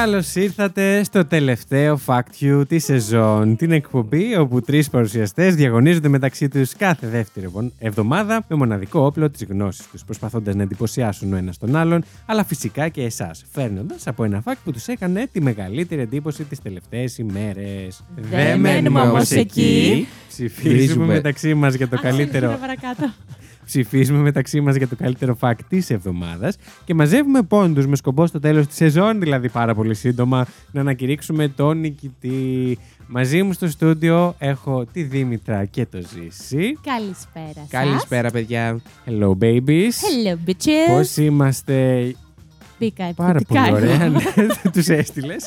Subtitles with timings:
[0.00, 3.56] Καλώς ήρθατε στο τελευταίο Fact You της σεζόν.
[3.56, 9.30] Την εκπομπή όπου τρεις παρουσιαστές διαγωνίζονται μεταξύ τους κάθε δεύτερη ευω- εβδομάδα με μοναδικό όπλο
[9.30, 14.06] της γνώσης τους, προσπαθώντας να εντυπωσιάσουν ο ένας τον άλλον, αλλά φυσικά και εσάς, φέρνοντας
[14.06, 18.04] από ένα fact που τους έκανε τη μεγαλύτερη εντύπωση τις τελευταίες ημέρες.
[18.16, 20.06] Δεν μένουμε όμως εκεί.
[20.28, 21.06] Ψηφίζουμε Βρίζουμε.
[21.06, 23.12] μεταξύ μας για το Α, καλύτερο συνεχίζουμε παρακάτω.
[23.68, 28.40] Ψηφίζουμε μεταξύ μας για το καλύτερο fact της εβδομάδας και μαζεύουμε πόντους με σκοπό στο
[28.40, 32.78] τέλος της σεζόν, δηλαδή πάρα πολύ σύντομα, να ανακηρύξουμε τον νικητή.
[33.06, 36.78] Μαζί μου στο στούντιο έχω τη Δήμητρα και το Ζήση.
[36.82, 37.68] Καλησπέρα σας.
[37.70, 38.80] Καλησπέρα, παιδιά.
[39.06, 39.88] Hello babies.
[39.88, 40.88] Hello bitches.
[40.96, 42.02] Πώς είμαστε;
[42.78, 43.94] Μπήκα πάρα επιθετικά πολύ εγώ.
[43.94, 44.08] ωραία.
[44.08, 44.20] ναι,
[44.72, 45.44] Τους έστειλες.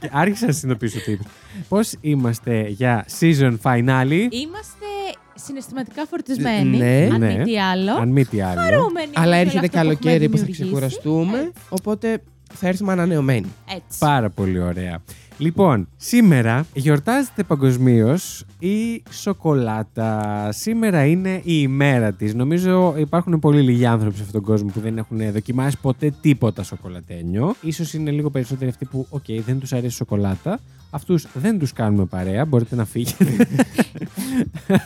[0.00, 1.26] Και άρχισα να συνειδητοποιήσω τι είπες.
[1.68, 4.26] Πώς είμαστε για season finale.
[4.30, 4.86] Είμαστε
[5.34, 6.76] συναισθηματικά φορτισμένοι.
[6.76, 7.08] Ναι.
[7.12, 7.36] αν Ναι.
[7.36, 7.92] μη τι άλλο.
[8.00, 8.60] Αν μη τι άλλο.
[8.60, 9.10] Χαρούμενοι.
[9.14, 10.62] Αλλά με έρχεται όλο αυτό έχουμε καλοκαίρι που θα δημιουργήσει.
[10.62, 12.22] ξεκουραστούμε, οπότε
[12.54, 13.46] θα έρθουμε ανανεωμένοι.
[13.74, 13.98] Έτσι.
[13.98, 15.02] Πάρα πολύ ωραία.
[15.38, 20.48] Λοιπόν, σήμερα γιορτάζεται παγκοσμίως η σοκολάτα.
[20.52, 22.34] Σήμερα είναι η ημέρα της.
[22.34, 26.62] Νομίζω υπάρχουν πολύ λίγοι άνθρωποι σε αυτόν τον κόσμο που δεν έχουν δοκιμάσει ποτέ τίποτα
[26.62, 27.54] σοκολατένιο.
[27.60, 30.60] Ίσως είναι λίγο περισσότεροι αυτοί που, οκ, δεν τους αρέσει η σοκολάτα.
[30.94, 33.24] Αυτούς δεν τους κάνουμε παρέα, μπορείτε να φύγετε.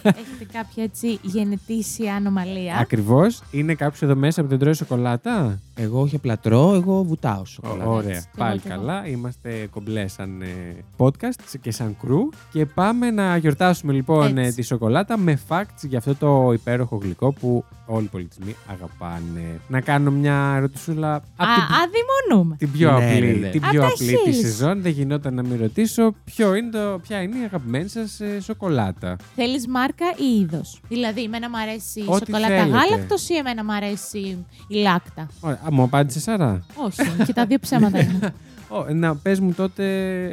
[0.03, 3.43] Έχετε κάποια έτσι γενετήσια ανομαλία; Ακριβώς.
[3.51, 7.91] Είναι κάποιος εδώ μέσα που δεν τρώει σοκολάτα; Εγώ όχι απλά τρώω, εγώ βουτάω σοκολάτα.
[7.91, 8.11] Ωραία.
[8.11, 8.81] Έτσι, κι Πάλι εγώ, κι εγώ.
[8.87, 9.07] καλά.
[9.07, 10.47] Είμαστε κομπλέ σαν ε,
[10.97, 12.35] podcast και σαν crew.
[12.53, 14.41] Και πάμε να γιορτάσουμε λοιπόν Έτσι.
[14.43, 19.61] ε, τη σοκολάτα με facts για αυτό το υπέροχο γλυκό που όλοι οι πολιτισμοί αγαπάνε.
[19.69, 22.57] Να κάνω μια ερωτησούλα Α, από την, αδειμονούμε.
[22.57, 23.49] την πιο Ναι, απλή, ναι, ναι.
[23.49, 24.35] την Απ' πιο τα απλή τη χείλη.
[24.35, 24.83] σεζόν.
[24.83, 29.17] Δεν γινόταν να μην ρωτήσω ποιο είναι το, ποια είναι η αγαπημένη σας σοκολάτα.
[29.35, 32.79] Θέλεις μάρκα ή είδος; Δηλαδή, εμένα μου αρέσει η Ό,τι σοκολάτα θέλετε.
[32.79, 35.61] γάλακτος ή εμένα μου αρέσει η λάκτα; Ωραία.
[35.67, 36.65] Α, μου απάντησε Σαρά.
[36.75, 38.35] Όχι, και τα δύο ψέματα είναι.
[38.69, 39.85] Ω, να πες μου τότε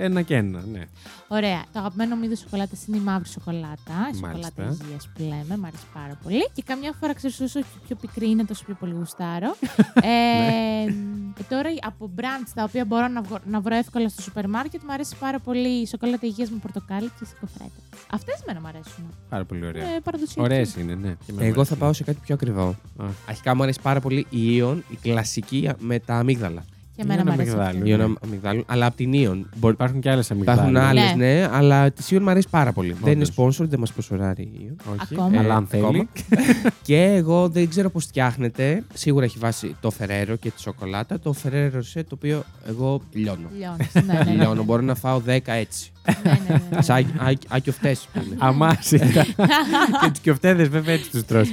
[0.04, 0.64] ένα και ένα.
[0.72, 0.82] Ναι.
[1.28, 1.64] Ωραία.
[1.74, 3.94] Το αγαπημένο μου είδος σοκολάτας είναι η μαύρη σοκολάτα.
[4.16, 4.24] Η Μάλιστα.
[4.26, 5.58] σοκολάτα υγεία που λέμε.
[5.58, 6.50] Μ' αρέσει πάρα πολύ.
[6.54, 9.56] Και καμιά φορά ξέρεις όσο πιο πικρή είναι, τόσο πιο πολύ γουστάρω.
[10.12, 10.92] ε,
[11.36, 14.82] και τώρα από brands τα οποία μπορώ να, βγω- να βρω εύκολα στο σούπερ μάρκετ,
[14.84, 17.80] μου αρέσει πάρα πολύ η σοκολάτα υγεία με πορτοκάλι και σικοφρέτα.
[18.12, 19.04] Αυτές μένα μου αρέσουν.
[19.30, 19.84] Πάρα πολύ ωραία.
[19.96, 20.42] Ε, παραδοσιακή.
[20.42, 21.10] Ωραίες είναι, ναι.
[21.26, 21.78] Και εμένα μου Εγώ θα αρέσουν.
[21.78, 22.76] πάω σε κάτι πιο ακριβό.
[22.98, 23.06] Α.
[23.30, 26.66] Αρχικά μου αρέσει πάρα πολύ η Ion, η κλασική με τα αμύγδαλα.
[26.96, 27.52] Και εμένα μου Είναι αρέσει.
[27.58, 27.96] αμυγδάλιο.
[28.06, 28.14] αυτή.
[28.14, 29.46] Η Ion αμυγδάλων, αλλά από την Ion.
[29.56, 29.74] Μπορεί...
[29.74, 31.02] Υπάρχουν και άλλες Υπάρχουν αμυγδάλε.
[31.02, 31.34] άλλες, Ναι.
[31.34, 32.96] ναι, αλλά της Ion μου αρέσει πάρα πολύ.
[33.04, 33.60] Δεν είναι Όντως.
[33.60, 34.92] sponsor, δεν μας προσωράρει η Ion.
[34.94, 35.00] Όχι.
[35.14, 35.40] Ακόμα.
[35.40, 35.84] Αλλά αν Ε, θέλει.
[35.86, 36.08] ακόμα.
[36.88, 38.84] και εγώ δεν ξέρω πώς φτιάχνεται.
[38.94, 41.20] Σίγουρα έχει βάσει το Ferrero και τη σοκολάτα.
[41.20, 43.50] Το Ferrero Rocher το οποίο εγώ λιώνω.
[43.58, 44.32] Λιώνεις, ναι, ναι, ναι.
[44.44, 45.92] Λιώνω, μπορώ να φάω 10 έτσι.
[46.24, 46.82] Ναι, ναι, ναι, ναι.
[46.82, 47.06] Σαν
[47.48, 48.36] άκιο φτές που είναι.
[48.40, 49.24] Αμάσιτα.
[50.02, 51.50] και του κιοφτέδε βέβαια έτσι τους τρως.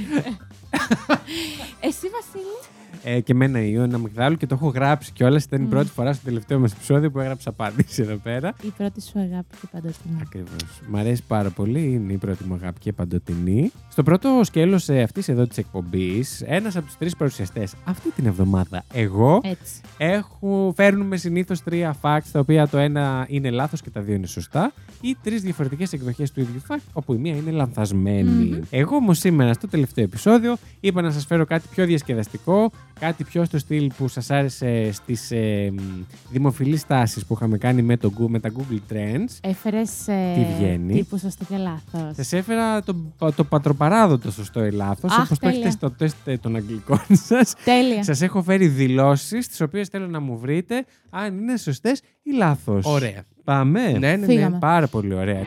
[1.79, 2.57] Εσύ, Βασίλη;
[3.03, 5.43] Ε, και εμένα η Ιωάννα Αμυγδάλου και το έχω γράψει κιόλας.
[5.43, 5.69] Ήταν η Μμ.
[5.69, 8.53] πρώτη φορά στο τελευταίο μας επεισόδιο που έγραψα απάντηση εδώ πέρα.
[8.61, 10.17] Η πρώτη σου αγάπη και παντοτινή.
[10.21, 10.81] Ακριβώς.
[10.89, 11.93] Μ' αρέσει πάρα πολύ.
[11.93, 13.71] Είναι η πρώτη μου αγάπη και παντοτινή.
[13.89, 18.83] Στο πρώτο σκέλος αυτής εδώ της εκπομπής, ένας από τους τρεις παρουσιαστές αυτή την εβδομάδα,
[18.93, 19.81] εγώ, Έτσι.
[19.97, 24.27] Έχω, φέρνουμε συνήθως τρία facts, τα οποία το ένα είναι λάθος και τα δύο είναι
[24.27, 28.45] σωστά, ή τρεις διαφορετικές εκδοχές του ίδιου fact, όπου η μία είναι λανθασμένη.
[28.45, 28.59] Μμμ.
[28.69, 33.45] Εγώ όμως σήμερα στο τελευταίο επεισόδιο είπα να σας φέρω κάτι πιο διασκεδαστικό, κάτι πιο
[33.45, 35.73] στο στυλ που σας άρεσε στις ε,
[36.29, 39.37] δημοφιλείς τάσεις που είχαμε κάνει με, το, Goo- με τα Google Trends.
[39.41, 40.07] Έφερες.
[40.07, 42.15] Ε, Τι βγαίνει; Τύπους σωστό και λάθος.
[42.15, 42.95] Σας έφερα το,
[43.35, 45.71] το πατροπαράδοτο σωστό ή λάθος, Αχ, όπως το έχετε τέλεια.
[45.71, 47.53] στο τεστ ε, των αγγλικών σας.
[47.65, 48.03] Τέλεια.
[48.03, 52.85] Σας έχω φέρει δηλώσεις, τις οποίες θέλω να μου βρείτε αν είναι σωστές ή λάθος.
[52.85, 53.23] Ωραία.
[53.43, 53.91] Πάμε.
[53.91, 54.25] Ναι, ναι, ναι.
[54.25, 54.57] Φύγαμε.
[54.59, 55.43] Πάρα πολύ ωραία.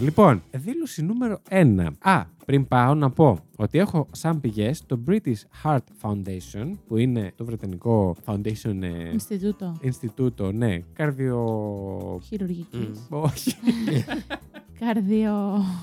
[0.00, 1.86] Λοιπόν, δήλωση νούμερο 1.
[2.00, 7.32] Α, πριν πάω να πω ότι έχω σαν πηγές το British Heart Foundation, που είναι
[7.36, 12.20] το βρετανικό foundation ε, Ινστιτούτο Ινστιτούτο, ναι, καρδιο...
[12.22, 13.06] χειρουργικής.
[13.08, 13.54] Όχι.
[14.80, 15.32] Καρδιο.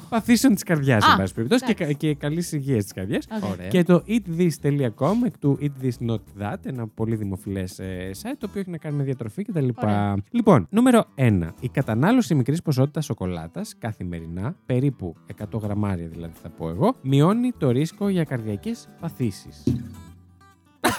[0.09, 1.93] Παθήσεων τη καρδιάς, Α, εν πάση περιπτώσει, και, εντάξει.
[1.93, 3.21] κα- και καλή υγεία τη καρδιά.
[3.37, 3.43] Οκ.
[3.51, 3.67] Ωραία.
[3.67, 7.79] Και το eatthis.com εκ του Eat This Not That, ένα πολύ δημοφιλές
[8.21, 9.67] site το οποίο έχει να κάνει με διατροφή κτλ.
[9.75, 10.15] Ωραία.
[10.31, 11.47] Λοιπόν, νούμερο 1.
[11.59, 15.15] Η κατανάλωση μικρής ποσότητας σοκολάτας καθημερινά, περίπου
[15.53, 19.63] 100 γραμμάρια δηλαδή θα πω εγώ, μειώνει το ρίσκο για καρδιακές παθήσεις.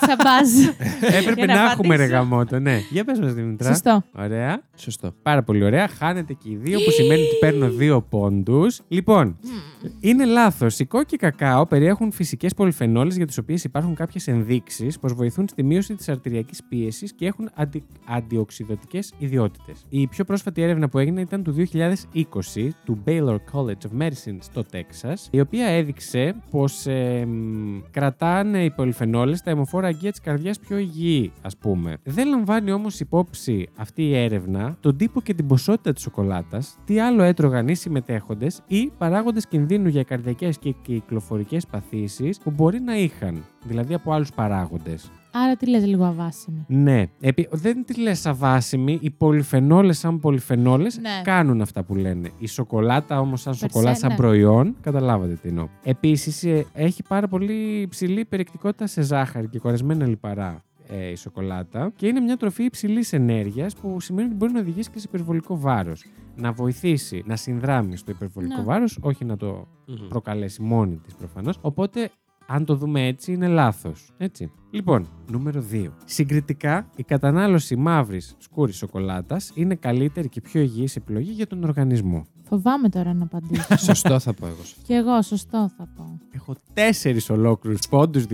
[0.00, 0.48] Τσαμπάζ.
[1.18, 2.16] Έπρεπε Για να να έχουμε ρε απαντήσω.
[2.20, 2.80] γαμότο, ναι.
[2.90, 3.68] Για πες μας Δημητρά.
[3.68, 4.02] Σωστό.
[4.18, 4.62] Ωραία.
[4.76, 5.14] Σωστό.
[5.22, 5.88] Πάρα πολύ ωραία.
[5.88, 8.80] Χάνετε και οι δύο, που σημαίνει ότι παίρνω δύο πόντους.
[8.88, 9.38] Λοιπόν,
[10.00, 10.78] είναι λάθος.
[10.78, 15.62] Οι κόκκι κακάο περιέχουν φυσικές πολυφενόλες για τις οποίες υπάρχουν κάποιες ενδείξεις πως βοηθούν στη
[15.62, 17.84] μείωση της αρτηριακής πίεσης και έχουν αντι...
[18.08, 19.84] αντιοξυδοτικέ ιδιότητες.
[19.88, 24.64] Η πιο πρόσφατη έρευνα που έγινε ήταν του 2020 του Baylor College of Medicine στο
[24.64, 26.86] Τέξας, η οποία έδειξε πως
[27.90, 31.96] κρατάνε οι πολυφενόλες τα αιμοφόρα αγκία της καρδιάς πιο υγιή, ας πούμε.
[32.04, 37.00] Δεν λαμβάνει όμως υπόψη αυτή η έρευνα τον τύπο και την ποσότητα της σοκολάτας, τι
[37.00, 42.96] άλλο έτρωγαν οι συμμετέχοντες ή παράγοντες κινδύνου για καρδιακές και κυκλοφορικές παθήσεις που μπορεί να
[42.96, 45.10] είχαν, δηλαδή από άλλους παράγοντες.
[45.44, 47.04] Άρα τι λες λίγο αβάσιμη; Ναι.
[47.20, 47.48] Επί...
[47.50, 48.98] Δεν τη λες αβάσιμη.
[49.02, 51.20] Οι πολυφενόλες, σαν πολυφενόλες, Ναι.
[51.24, 52.30] κάνουν αυτά που λένε.
[52.38, 54.16] Η σοκολάτα όμως, σαν Περσέ, σοκολάτα, σαν ναι.
[54.16, 55.68] προϊόν, καταλάβατε τι εννοώ.
[55.82, 62.06] Επίσης, έχει πάρα πολύ υψηλή περιεκτικότητα σε ζάχαρη και κορεσμένα λιπαρά ε, η σοκολάτα και
[62.06, 66.04] είναι μια τροφή υψηλής ενέργειας που σημαίνει ότι μπορεί να οδηγήσει και σε υπερβολικό βάρος.
[66.36, 68.62] Να βοηθήσει να συνδράμει στο υπερβολικό Ναι.
[68.62, 69.66] βάρος, όχι να το
[70.08, 71.58] προκαλέσει μόνη της προφανώς.
[71.60, 72.10] Οπότε,
[72.46, 74.10] αν το δούμε έτσι, είναι λάθος.
[74.16, 74.50] Έτσι.
[74.70, 75.92] Λοιπόν, νούμερο 2.
[76.04, 82.26] Συγκριτικά, η κατανάλωση μαύρης σκούρης σοκολάτας είναι καλύτερη και πιο υγιής επιλογή για τον οργανισμό.
[82.48, 83.76] Φοβάμαι τώρα να απαντήσω.
[83.76, 84.54] Σωστό θα πω εγώ.
[84.54, 84.82] σε αυτό.
[84.86, 86.18] Κι εγώ, σωστό θα πω.
[86.30, 88.24] Έχω τέσσερις ολόκληρους πόντους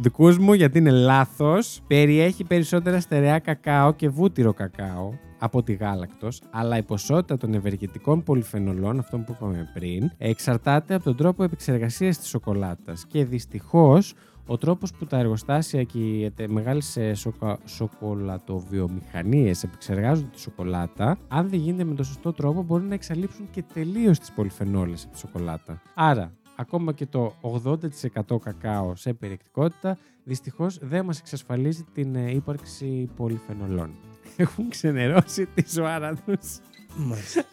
[0.00, 1.80] δικούς μου γιατί είναι λάθος.
[1.86, 8.22] Περιέχει περισσότερα στερεά κακάο και βούτυρο κακάο από τη γάλακτος, αλλά η ποσότητα των ευεργετικών
[8.22, 14.14] πολυφενολών, αυτό που είπαμε πριν, εξαρτάται από τον τρόπο επεξεργασίας της σοκολάτας και δυστυχώς
[14.50, 17.58] ο τρόπος που τα εργοστάσια και οι ετε- μεγάλες ε, σοκα...
[17.64, 23.64] σοκολατοβιομηχανίες επεξεργάζονται τη σοκολάτα, αν δεν γίνεται με τον σωστό τρόπο μπορεί να εξαλείψουν και
[23.74, 25.82] τελείως τις πολυφενόλες από τη σοκολάτα.
[25.94, 27.34] Άρα, ακόμα και το
[27.64, 33.90] 80% κακάο σε περιεκτικότητα, δυστυχώς δεν μας εξασφαλίζει την ε, ύπαρξη πολυφενολών.
[34.36, 36.58] Έχουν ξενερώσει τη ζωάρα τους.
[36.96, 37.44] Μάλιστα.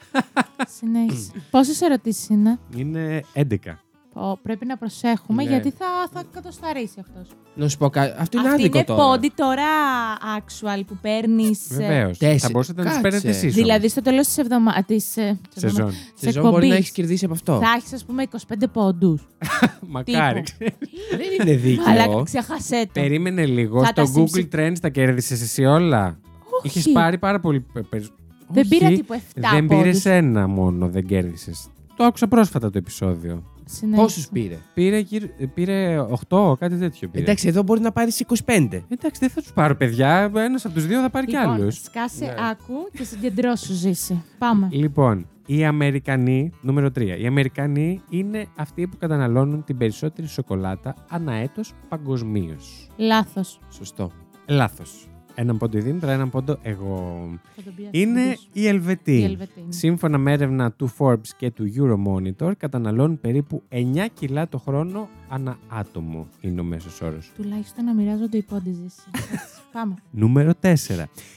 [0.68, 1.32] Συνέχισε.
[1.52, 3.58] Πόσες ερωτήσεις είναι; Είναι 11.
[4.20, 5.50] Πω, πρέπει να προσέχουμε Ναι.
[5.50, 7.28] γιατί θα, θα κατοσταρίσει αυτός.
[7.56, 8.16] Να σου πω κάτι.
[8.20, 9.04] Αυτό είναι Αυτή άδικο είναι τώρα.
[9.04, 9.64] πόντι τώρα
[10.38, 11.68] actual που παίρνεις.
[11.72, 12.18] Βεβαίως.
[12.18, 12.42] τέσσερις.
[12.42, 13.10] Θα μπορούσατε να τις Κάτσε.
[13.10, 13.48] παίρνετε εσεί.
[13.48, 14.84] Δηλαδή στο τέλος της εβδομάδα.
[14.84, 15.18] Της
[15.56, 15.92] Σεζόν.
[16.14, 17.58] Σεζόν μπορεί να έχεις κερδίσει από αυτό.
[17.60, 19.28] Θα έχεις, ας πούμε, 25 πόντους.
[19.88, 20.44] Μακάρι.
[21.20, 21.84] Δεν είναι δίκαιο.
[21.88, 22.90] Αλλά ξέχασέ το.
[23.02, 23.84] Περίμενε λίγο.
[23.86, 26.20] Θα τα Στο Google συμψη- Trends τα κέρδισες εσύ όλα.
[26.64, 26.68] Όχι.
[26.80, 28.20] Είχες πάρει πάρα πολύ περισσότερο.
[28.48, 29.18] Δεν πήρα τύπου 7
[29.52, 30.06] Δεν πήρες πόντους.
[30.06, 31.68] ένα μόνο, δεν κέρδισες.
[31.96, 33.44] Το άκουσα πρόσφατα το επεισόδιο.
[33.66, 34.02] Συνέχισε.
[34.02, 37.08] Πόσους πήρε; Πήρε, γύρω- πήρε 8, κάτι τέτοιο.
[37.10, 37.24] Πήρε.
[37.24, 38.12] Εντάξει, εδώ μπορεί να πάρει
[38.46, 38.84] 25.
[38.90, 40.32] Εντάξει, δεν θα τους πάρω, παιδιά.
[40.36, 41.76] Ένας από τους δύο θα πάρει κι Λοιπόν, άλλους.
[41.84, 42.34] σκάσε, Ναι.
[42.52, 44.24] άκου και συγκεντρώσου ζήσει.
[44.38, 44.68] Πάμε.
[44.72, 47.18] Λοιπόν, οι Αμερικανοί, νούμερο 3.
[47.20, 52.88] Οι Αμερικανοί είναι αυτοί που καταναλώνουν την περισσότερη σοκολάτα ανά έτος παγκοσμίως.
[52.98, 53.60] Λάθος.
[53.70, 54.12] Σωστό.
[54.48, 55.08] Λάθος.
[55.38, 57.28] Έναν πόντο η Δήμητρα, έναν πόντο εγώ.
[57.92, 59.18] Είναι οι Ελβετοί.
[59.18, 59.66] Οι Ελβετοί.
[59.70, 65.58] Σύμφωνα με έρευνα του Forbes και του Euromonitor, καταναλώνουν περίπου 9 κιλά το χρόνο ανά
[65.70, 67.32] άτομο είναι ο μέσος όρος.
[67.36, 69.02] Τουλάχιστον να μοιράζονται οι πόντι ζήσει.
[69.14, 69.96] Έτσι, Πάμε.
[70.12, 70.74] Νούμερο 4.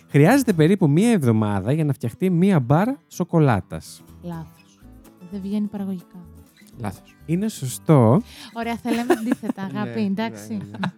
[0.09, 4.03] Χρειάζεται περίπου μία εβδομάδα για να φτιαχτεί μία μπάρα σοκολάτας.
[4.23, 4.79] Λάθος.
[5.31, 6.17] Δεν βγαίνει παραγωγικά.
[6.81, 7.17] Λάθος.
[7.27, 8.21] Είναι σωστό.
[8.53, 10.53] Ωραία, θα λέμε αντίθετα, αγάπη, Ναι, εντάξει.
[10.53, 10.79] ναι, ναι.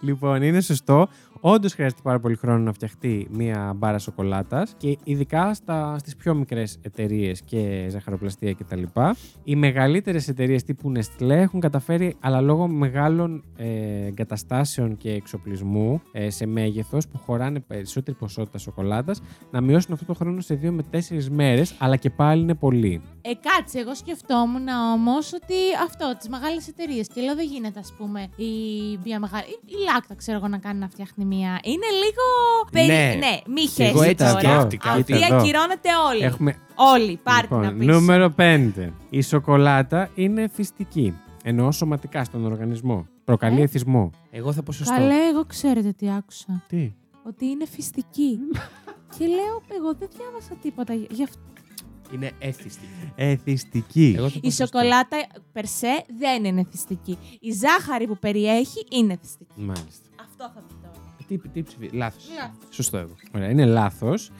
[0.00, 1.08] Λοιπόν, είναι σωστό.
[1.40, 6.34] Όντως χρειάζεται πάρα πολύ χρόνο να φτιαχτεί μία μπάρα σοκολάτας και ειδικά στα, στις πιο
[6.34, 8.82] μικρές εταιρείες και ζαχαροπλαστεία κτλ.
[9.44, 16.30] Οι μεγαλύτερες εταιρείες τύπου Nestlé έχουν καταφέρει, αλλά λόγω μεγάλων ε, εγκαταστάσεων και εξοπλισμού ε,
[16.30, 20.82] σε μέγεθος που χωράνε περισσότερη ποσότητα σοκολάτας, να μειώσουν αυτό το χρόνο σε 2 με
[20.92, 20.98] 4
[21.30, 23.02] μέρες, αλλά και πάλι είναι πολύ.
[23.20, 25.54] Ε, κάτσε, εγώ σκεφτόμουν όμως ότι
[25.84, 27.08] αυτό, τις μεγάλες εταιρείες.
[27.08, 28.52] Και λέω δεν γίνεται, ας πούμε, η,
[29.04, 29.44] μια μεγάλη.
[29.48, 31.60] Η, η Λάκτα, ξέρω εγώ, να κάνει να φτιάχνει μία.
[31.62, 32.24] Είναι λίγο.
[32.72, 33.14] περί- Ναι.
[33.26, 34.40] ναι μη Και εγώ χέσει έτσι τώρα.
[34.40, 35.36] σκέφτηκα, Αυτή κοίτα εδώ.
[35.36, 36.22] ακυρώνεται όλοι.
[36.22, 37.86] Έχουμε Όλοι, πάρτε Λοιπόν, να πεις.
[37.86, 38.92] νούμερο 5.
[39.10, 41.14] Η σοκολάτα είναι φυστική.
[41.44, 43.06] Εννοώ σωματικά στον οργανισμό.
[43.24, 44.10] Προκαλεί Ε; εθισμό.
[44.30, 44.94] Εγώ θα πω σωστό.
[44.94, 46.62] Καλέ, εγώ ξέρετε τι άκουσα.
[46.68, 46.92] Τι;
[47.26, 48.38] Ότι είναι φυστική.
[49.18, 50.94] και λέω, εγώ δεν διάβασα τίποτα.
[50.94, 51.38] Γι' αυτό.
[52.14, 52.88] Είναι έθιστη.
[53.14, 54.14] Εθιστική.
[54.16, 54.64] Εγώ θα πω Η σωστό.
[54.78, 55.16] σοκολάτα
[55.52, 57.18] περσέ δεν είναι θυστική.
[57.40, 59.60] Η ζάχαρη που περιέχει είναι θυστική.
[59.60, 60.08] Μάλιστα.
[60.20, 60.77] Αυτό θα πει τώρα.
[61.28, 61.88] Τι, τι ψηφί.
[61.92, 62.28] Λάθος.
[62.36, 62.74] Λάθος.
[62.74, 63.14] Σωστό εγώ.
[63.34, 64.30] Ωραία, είναι λάθος.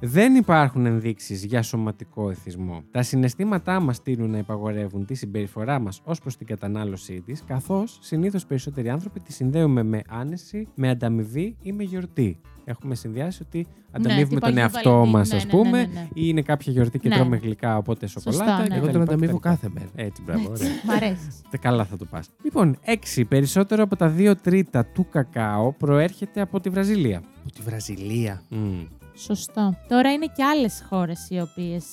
[0.00, 2.82] Δεν υπάρχουν ενδείξεις για σωματικό εθισμό.
[2.90, 7.98] Τα συναισθήματά μας τείνουν να υπαγορεύουν τη συμπεριφορά μας ως προς την κατανάλωσή της, καθώς
[8.02, 12.38] συνήθως περισσότεροι άνθρωποι τη συνδέουμε με άνεση, με ανταμοιβή ή με γιορτή.
[12.64, 15.76] Έχουμε συνδυάσει ότι ανταμείβουμε τύπου τον Αγίου εαυτό Βαλεντίνου, μας, ναι, ας ναι, πούμε, ναι,
[15.78, 16.08] ναι, ναι.
[16.14, 17.14] ή είναι κάποια γιορτή και Ναι.
[17.14, 18.58] τρώμε γλυκά, οπότε σοκολάτα.
[18.58, 18.64] ναι.
[18.64, 19.48] κτλ, Εγώ τον ανταμείβω κτλ.
[19.48, 19.88] κάθε μέρα.
[19.94, 20.68] Έτσι, μπράβο, ωραία.
[20.84, 21.28] Μ' αρέσει.
[21.50, 22.28] Τε καλά θα το πας.
[22.42, 23.24] Λοιπόν, 6.
[23.28, 27.22] Περισσότερο από τα 2 τρίτα του κακάο προέρχεται από τη Βραζιλία.
[27.44, 28.42] Από τη Βραζιλία.
[28.48, 28.84] Μμμ.
[29.16, 29.76] Σωστό.
[29.88, 31.84] Τώρα είναι και άλλες χώρες οι οποίες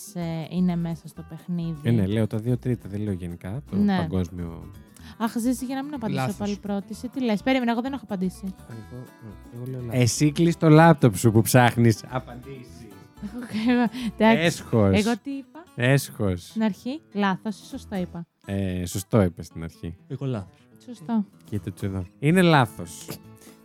[0.50, 1.78] είναι μέσα στο παιχνίδι.
[1.84, 3.62] Ε, ναι, λέω τα 2 τρίτα, δεν λέω γενικά.
[3.70, 3.98] Το Ναι.
[3.98, 4.72] παγκόσμιο.
[5.18, 6.36] Αχ, ζήσει για να μην απαντήσω Λάθος.
[6.38, 6.88] πάλι πρώτη.
[6.90, 7.42] Εσύ τι λες.
[7.44, 8.44] Περίμενα, εγώ δεν έχω απαντήσει.
[8.70, 9.04] Εγώ,
[9.56, 10.02] εγώ λέω λάθος.
[10.02, 12.04] Εσύ κλείς το λάπτοπ σου που ψάχνεις.
[12.10, 12.88] Απαντήσεις.
[13.68, 14.46] Εγώ- Εντάξει.
[14.46, 15.00] Έσχος.
[15.06, 16.44] Εγώ τι είπα; Έσχος.
[16.48, 17.02] στην αρχή.
[17.14, 19.96] Λάθος ή σωστό είπα; Ε, σωστό είπες στην αρχή.
[20.08, 20.58] Εγώ λάθος.
[20.86, 21.26] Σωστό.
[21.50, 22.06] Κοίτα του εδώ.
[22.20, 23.06] Είναι λάθος.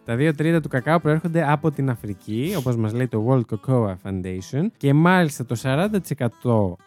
[0.08, 3.94] Τα δύο τρίτα του κακάο προέρχονται από την Αφρική, όπως μας λέει το World Cocoa
[4.02, 5.86] Foundation και μάλιστα το 40%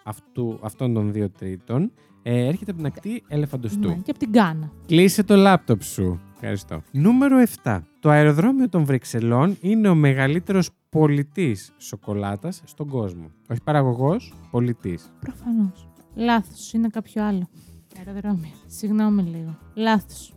[0.04, 1.92] αυτού, αυτών των δύο τρίτων
[2.24, 3.88] ε, έρχεται από την ακτή ελεφαντοστού.
[3.88, 4.72] Ναι, και από την Κάνα.
[4.86, 6.22] Κλείσε το λάπτοπ σου.
[6.34, 6.82] Ευχαριστώ.
[6.92, 7.80] Νούμερο 7.
[8.00, 13.32] Το αεροδρόμιο των Βρυξελών είναι ο μεγαλύτερος πολιτής σοκολάτας στον κόσμο.
[13.50, 15.12] Όχι παραγωγός, πολιτής.
[15.20, 15.90] Προφανώς.
[16.16, 16.74] Λάθος.
[16.74, 17.50] Είναι κάποιο άλλο.
[17.98, 18.52] Αεροδρόμιο.
[18.68, 19.58] Συγγνώμη λίγο.
[19.74, 20.34] Λάθος.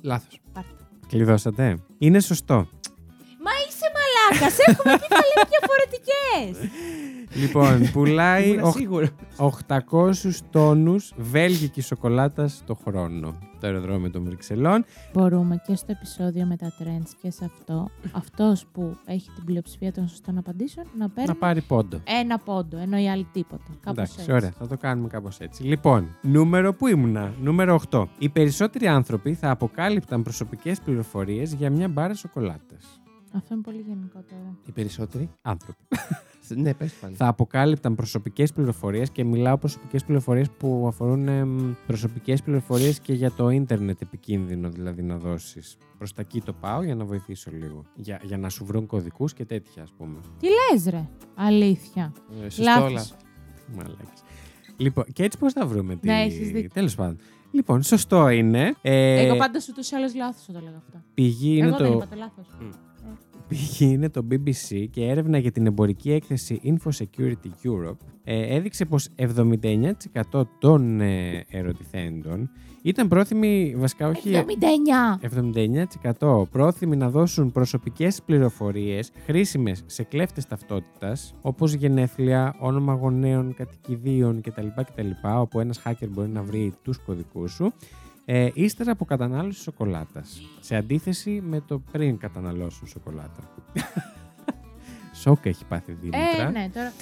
[0.00, 0.40] Λάθος.
[1.08, 1.78] Κλειδώσατε.
[1.98, 2.68] Είναι σωστό.
[4.40, 4.58] Μα είσαι μαλάκας.
[4.68, 6.70] Έχουμε πει θα λέμε διαφορετικές.
[7.42, 9.08] λοιπόν, πουλάει Ήμουν σίγουρος.
[9.68, 13.38] 800 τόνους βέλγικης σοκολάτας το χρόνο.
[13.60, 14.84] Το αεροδρόμιο των Βρυξελών.
[15.12, 19.92] Μπορούμε και στο επεισόδιο με τα trends και σε αυτό, αυτός που έχει την πλειοψηφία
[19.92, 22.00] των σωστών απαντήσεων να παίρνει Να πάρει πόντο.
[22.20, 23.62] ένα πόντο, ενώ οι άλλοι τίποτα.
[23.68, 24.32] Κάπως Εντάξει, έτσι.
[24.32, 25.62] ωραία, θα το κάνουμε κάπως έτσι.
[25.62, 28.04] Λοιπόν, νούμερο που ήμουνα; Νούμερο 8.
[28.18, 32.97] Οι περισσότεροι άνθρωποι θα αποκάλυπταν προσωπικές πληροφορίες για μια μπάρα σοκολάτας.
[33.32, 34.58] Αυτό είναι πολύ γενικό τώρα.
[34.66, 35.30] Οι περισσότεροι.
[35.42, 35.82] Άνθρωποι.
[36.62, 37.14] ναι, πες πάλι.
[37.14, 41.28] θα αποκάλυπταν προσωπικές πληροφορίες και μιλάω προσωπικές πληροφορίες που αφορούν
[41.86, 45.76] προσωπικές πληροφορίες και για το ίντερνετ επικίνδυνο δηλαδή να δώσεις.
[45.98, 47.84] Προς τα εκεί το πάω για να βοηθήσω λίγο.
[47.94, 50.18] Για, για να σου βρουν κωδικούς και τέτοια, ας πούμε.
[50.38, 52.12] Τι λες ρε, αλήθεια.
[52.44, 52.92] Ε, σωστό, Λάθος.
[52.92, 53.16] λάθος.
[53.76, 54.22] Μαλάκες.
[54.76, 56.06] Λοιπόν, και έτσι πώς θα βρούμε τη.
[56.06, 56.70] Ναι, έχεις δίκιο.
[56.72, 57.18] Τέλος πάντων.
[57.50, 58.74] Λοιπόν, σωστό είναι.
[58.82, 61.02] Ε, Εγώ πάντως ούτως ή άλλως λάθος θα το λέγα αυτό.
[61.14, 62.46] πηγή είναι Εγώ δεν το, είπα το λάθος.
[63.48, 69.08] Πηγή είναι το BBC και έρευνα για την εμπορική έκθεση Infosecurity Europe ε, έδειξε πως
[69.16, 72.50] 79% των ε, ερωτηθέντων
[72.82, 74.44] ήταν πρόθυμοι, βασικά όχι...
[76.18, 76.18] 79!
[76.18, 84.40] 79% πρόθυμοι να δώσουν προσωπικές πληροφορίες χρήσιμες σε κλέφτες ταυτότητας, όπως γενέθλια, όνομα γονέων, κατοικιδίων
[84.40, 84.66] κτλ.
[84.76, 87.72] κτλ όπου ένας hacker μπορεί να βρει τους κωδικούς σου,
[88.30, 90.40] ε, ύστερα από κατανάλωση σοκολάτας.
[90.60, 93.52] Σε αντίθεση με το πριν καταναλώσουν σοκολάτα.
[95.22, 96.46] Σοκ έχει πάθει Δήμητρα.
[96.46, 96.92] Ε, ναι, τώρα...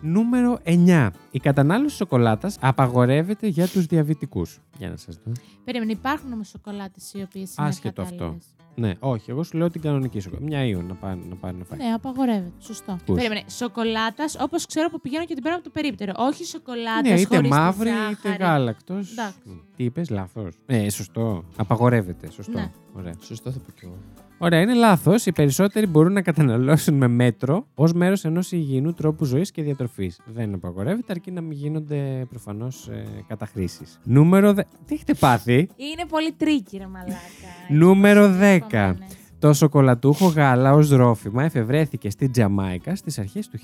[0.00, 1.08] Νούμερο 9.
[1.30, 4.60] Η κατανάλωση σοκολάτας απαγορεύεται για τους διαβητικούς.
[4.78, 5.32] Για να σας δω.
[5.64, 8.38] Περίμενε, υπάρχουν όμως σοκολάτες οι οποίες είναι Άσχετο αυτό.
[8.74, 8.98] Κατάλληλες.
[9.00, 10.46] Ναι, όχι, εγώ σου λέω την κανονική σοκολάτα.
[10.46, 11.78] Μια ίον να πάρει να, πάρει να φάει.
[11.78, 12.52] Ναι, απαγορεύεται.
[12.58, 12.98] Σωστό.
[13.06, 13.42] Πούς; Περίμενε.
[13.50, 16.12] Σοκολάτας, όπως ξέρω που πηγαίνω και την παίρνω από το περίπτερο.
[16.16, 17.02] Όχι σοκολάτας.
[17.02, 18.42] Ναι, είτε χωρίς τη μαύρη είτε ζάχαρη.
[18.42, 19.10] γάλακτος.
[19.10, 19.62] Εντάξει.
[19.76, 20.56] Τι είπες, λάθος.
[20.66, 21.44] Ναι, σωστό.
[21.56, 22.30] Απαγορεύεται.
[22.30, 22.52] Σωστό.
[22.58, 22.70] Ναι.
[22.92, 23.14] Ωραία.
[23.20, 23.98] Σωστό θα πω κι εγώ.
[24.38, 25.26] Ωραία, είναι λάθος.
[25.26, 30.20] Οι περισσότεροι μπορούν να καταναλώσουν με μέτρο ως μέρος ενός υγιεινού τρόπου ζωής και διατροφής.
[30.26, 33.98] Δεν απαγορεύεται, αρκεί να μην γίνονται προφανώς ε, καταχρήσεις.
[34.04, 34.52] Νούμερο.
[34.52, 34.62] Δε...
[34.86, 37.14] Τι έχετε πάθει; Είναι πολύ tricky, ρε μαλάκα.
[37.84, 38.60] Νούμερο Είναι 10.
[38.70, 39.16] καμμένες.
[39.38, 43.58] Το σοκολατούχο γάλα ως ρόφημα εφευρέθηκε στην Τζαμάικα στις αρχές του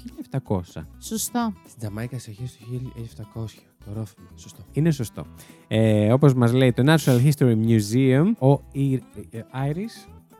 [0.49, 0.61] 1700.
[0.99, 1.53] Σωστό.
[1.67, 2.93] Στην Τζαμάικα σε αρχές του
[3.35, 3.45] 1700.
[3.85, 4.27] Το ρόφημα.
[4.35, 4.63] Σωστό.
[4.73, 5.27] Είναι σωστό.
[5.69, 9.03] Ε, όπως μας λέει το Natural History Museum, ο Ι-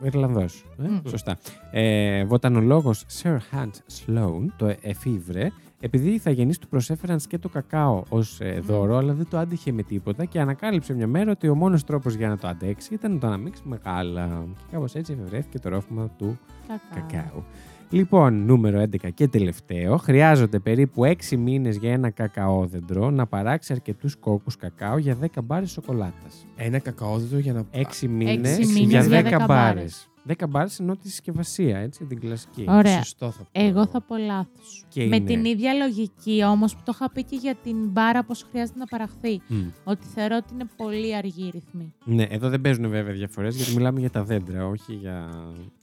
[0.01, 0.99] ε, Irish, ο Ιρλανδός, ε, Μμμ.
[1.07, 1.37] σωστά,
[1.71, 5.49] ε, βοτανολόγος Sir Hans Sloane το εφήβρε
[5.81, 9.83] επειδή οι ηθαγενείς του προσέφεραν σκέτο κακάο ως ε, δώρο, αλλά δεν το άντυχε με
[9.83, 13.19] τίποτα και ανακάλυψε μια μέρα ότι ο μόνος τρόπος για να το αντέξει ήταν να
[13.19, 14.45] το αναμίξει με γάλα.
[14.57, 17.07] Και κάπως έτσι εφευρέθηκε το ρόφημα του Κακάο.
[17.07, 17.43] κακάου.
[17.91, 19.97] Λοιπόν, νούμερο 11 και τελευταίο.
[19.97, 25.71] Χρειάζονται περίπου 6 μήνες για ένα κακαόδεντρο να παράξει αρκετούς κόκκους κακάο για 10 μπάρες
[25.71, 26.45] σοκολάτας.
[26.55, 27.65] Ένα κακαόδεντρο για να.
[27.71, 29.47] 6 μήνες, μήνες για 10, για 10 μπάρες.
[29.47, 30.09] μπάρες.
[30.37, 32.65] 10 μπάρες ενώ τη συσκευασία, έτσι, την κλασική.
[32.67, 32.97] Ωραία.
[32.97, 33.49] Σωστό θα πω.
[33.51, 34.85] Εγώ θα πω λάθος.
[34.89, 35.25] Και Με είναι.
[35.25, 38.85] την ίδια λογική όμως που το είχα πει και για την μπάρα πώς χρειάζεται να
[38.85, 39.41] παραχθεί.
[39.47, 39.61] Μμ.
[39.83, 41.93] Ότι θεωρώ ότι είναι πολύ αργοί οι ρυθμοί.
[42.03, 45.29] Ναι, εδώ δεν παίζουν βέβαια διαφορές γιατί μιλάμε για τα δέντρα, όχι για...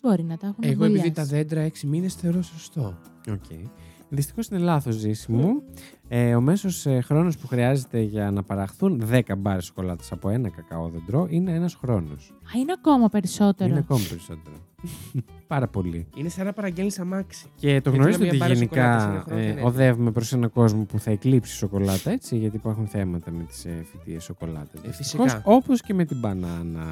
[0.03, 1.11] Μπορεί να τα έχουν Εγώ επειδή βουλιάσει.
[1.13, 2.99] τα δέντρα 6 μήνες θεωρώ σωστό.
[3.31, 3.45] Οκ.
[4.09, 5.63] Δυστυχώς είναι λάθος ζήση μου.
[6.09, 10.49] Ε, ο μέσος ε, χρόνος που χρειάζεται για να παραχθούν 10 μπάρες σοκολάτα από ένα
[10.49, 12.35] κακαόδεντρο είναι ένας χρόνος.
[12.43, 13.71] Α, είναι ακόμα περισσότερο.
[13.71, 14.57] Είναι ακόμη περισσότερο.
[15.47, 16.07] Πάρα πολύ.
[16.15, 17.47] Είναι σαν να παραγγέλνεις αμάξι.
[17.55, 19.63] Και το Γιατί γνωρίζετε να ότι μια μπάρα σοκολάτας γενικά είναι χρόνια, ε, ναι.
[19.63, 23.85] οδεύουμε προς έναν κόσμο που θα εκλείψει σοκολάτα, έτσι, γιατί υπάρχουν θέματα με τις ε,
[23.91, 24.79] φυτίες σοκολάτα.
[24.83, 25.41] Ε, φυσικά.
[25.45, 26.87] Όπως και με την μπανάνα.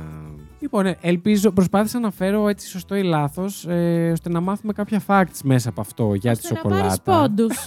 [0.61, 5.03] Λοιπόν, ε, ελπίζω, προσπάθησα να φέρω έτσι σωστό ή λάθος, ε, ώστε να μάθουμε κάποια
[5.07, 7.21] facts μέσα από αυτό για τη Ώστε να πάρεις σοκολάτα.
[7.21, 7.57] πόντους.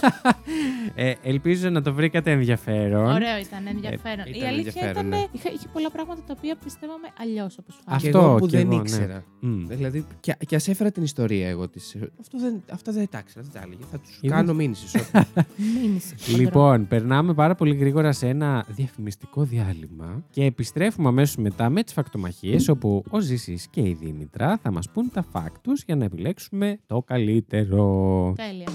[0.94, 1.12] Ε,
[1.44, 3.04] ελπίζω να το βρήκατε ενδιαφέρον.
[3.06, 4.24] Ωραίο ήταν, ενδιαφέρον.
[4.26, 5.08] Ε, Η ήταν αλήθεια ενδιαφέρον, ήταν.
[5.08, 5.24] ναι.
[5.32, 8.08] Είχε, είχε πολλά πράγματα τα οποία πιστεύαμε αλλιώς, όπως φάνηκε.
[8.08, 8.82] Αυτό και εγώ που κι δεν εγώ, ναι.
[8.82, 9.24] ήξερα.
[9.40, 9.66] Μμ.
[9.66, 11.96] Δηλαδή, και, και ας έφερα την ιστορία εγώ της.
[12.20, 13.82] Αυτό δεν, αυτά δεν τα ήξερα, δεν τα έλεγε.
[13.90, 14.36] Θα τους Είδες.
[14.36, 14.98] κάνω μήνυση.
[15.82, 16.14] Μήνυση.
[16.36, 21.92] Λοιπόν, περνάμε πάρα πολύ γρήγορα σε ένα διαφημιστικό διάλειμμα και επιστρέφουμε αμέσως μετά με τις
[21.92, 26.78] φακτομαχίες όπου ο Ζήσης και η Δήμητρα θα μας πούν τα φάκτου για να επιλέξουμε
[26.86, 28.32] το καλύτερο.
[28.36, 28.66] Τέλεια.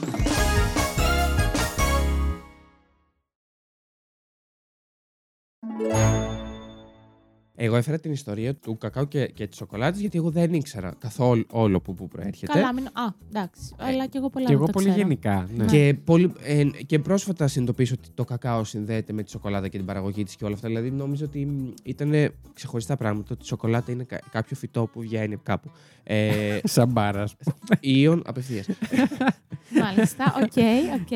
[5.79, 11.45] Εγώ έφερα την ιστορία του κακάο και, και της σοκολάτα γιατί εγώ δεν ήξερα καθόλου
[11.51, 12.51] όλο που, που προέρχεται.
[12.53, 12.85] Καλά, μην...
[12.85, 12.91] Α,
[13.29, 13.61] εντάξει.
[13.77, 15.01] Αλλά και εγώ πολλά Ε, και δεν εγώ τα πολύ ξέρω.
[15.01, 15.47] γενικά.
[15.55, 15.65] Ναι.
[15.65, 19.85] Και, πολύ, ε, και πρόσφατα συνειδητοποίησα ότι το κακάο συνδέεται με τη σοκολάτα και την
[19.85, 20.67] παραγωγή της και όλα αυτά.
[20.67, 23.27] Δηλαδή, νόμιζα ότι ήταν ξεχωριστά πράγματα.
[23.31, 25.71] Ότι η σοκολάτα είναι κα- κάποιο φυτό που βγαίνει από κάπου.
[26.03, 27.35] Ε, Σαν μπάρας.
[27.79, 28.65] Ιων απευθείας.
[29.81, 31.07] Μάλιστα, οκ, οκ.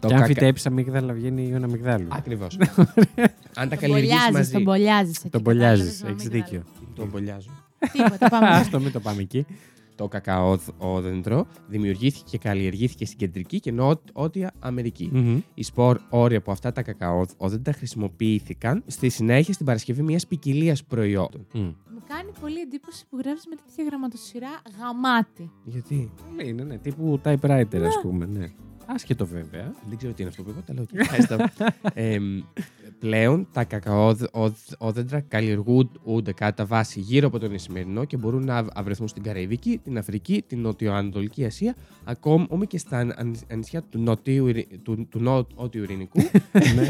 [0.00, 0.24] το Και αν κακα...
[0.24, 2.08] φυτέψεις αμύγδαλα, βγαίνει ιόν αμυγδάλου.
[2.10, 2.56] Ακριβώς.
[3.60, 4.52] αν τα Τον καλλιεργήσει μπολιάζεις, μαζί.
[4.52, 6.62] τον μπολιάζεις εκεί, Τον μπολιάζεις, κατάλαβες, να έχεις μην δίκιο.
[6.94, 7.50] Τον μπολιάζω.
[7.92, 8.46] Τίποτα, πάμε.
[8.56, 9.46] Άστο, μην το πάμε εκεί.
[9.94, 15.10] Το κακαόδεντρο δημιουργήθηκε και καλλιεργήθηκε στην κεντρική και νότια Αμερική.
[15.12, 15.40] Μμμ.
[15.54, 21.46] Οι σπορ όρια από αυτά τα κακαόδεντρα χρησιμοποιήθηκαν στη συνέχεια στην παρασκευή μιας ποικιλία προϊόντων.
[21.52, 21.60] Μμ.
[21.60, 25.50] Μου κάνει πολύ εντύπωση που γράφεις με τέτοια γραμματοσυρά γαμάτι.
[25.64, 28.46] Γιατί; Πολύ Είναι, ναι, τύπου typewriter, ας πούμε, ναι.
[28.90, 29.74] Άσχετο βέβαια.
[29.88, 31.36] Δεν ξέρω τι είναι αυτό που είπα, τα λέω και ευχαριστώ.
[31.94, 32.40] Εμ,
[32.98, 39.22] πλέον τα κακαόδεντρα καλλιεργούνται κατά βάση γύρω από τον Ισημερινό και μπορούν να βρεθούν στην
[39.22, 45.06] Καραϊβική, την Αφρική, την Νοτιοανατολική Ασία, ακόμη και στα αν- νησιά του, νοτίου, Ειρη- του,
[45.10, 46.18] του Νότιου Ειρηνικού,
[46.76, 46.88] ναι.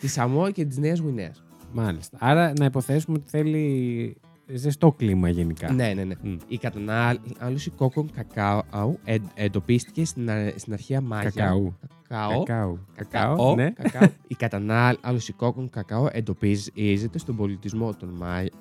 [0.00, 1.42] τη Σαμόα και τη Νέα Γουινέας.
[1.72, 2.16] Μάλιστα.
[2.20, 4.16] Άρα να υποθέσουμε ότι θέλει
[4.54, 5.72] ζεστό κλίμα γενικά.
[5.72, 6.14] Ναι, ναι, ναι.
[6.22, 6.36] Μμ.
[6.48, 11.30] Η κατανάλωση κόκκων κακάου εν- εντοπίστηκε στην, α- στην αρχαία Μάγια.
[11.30, 11.76] Κακάου.
[12.10, 12.42] Κακάο.
[12.42, 12.78] Κακάου.
[12.96, 13.70] Κακάο, Κακάο, ναι.
[13.70, 14.08] κακάο.
[14.26, 18.08] Η κατανάλωση κόκκων κακάο εντοπίζεται στον πολιτισμό των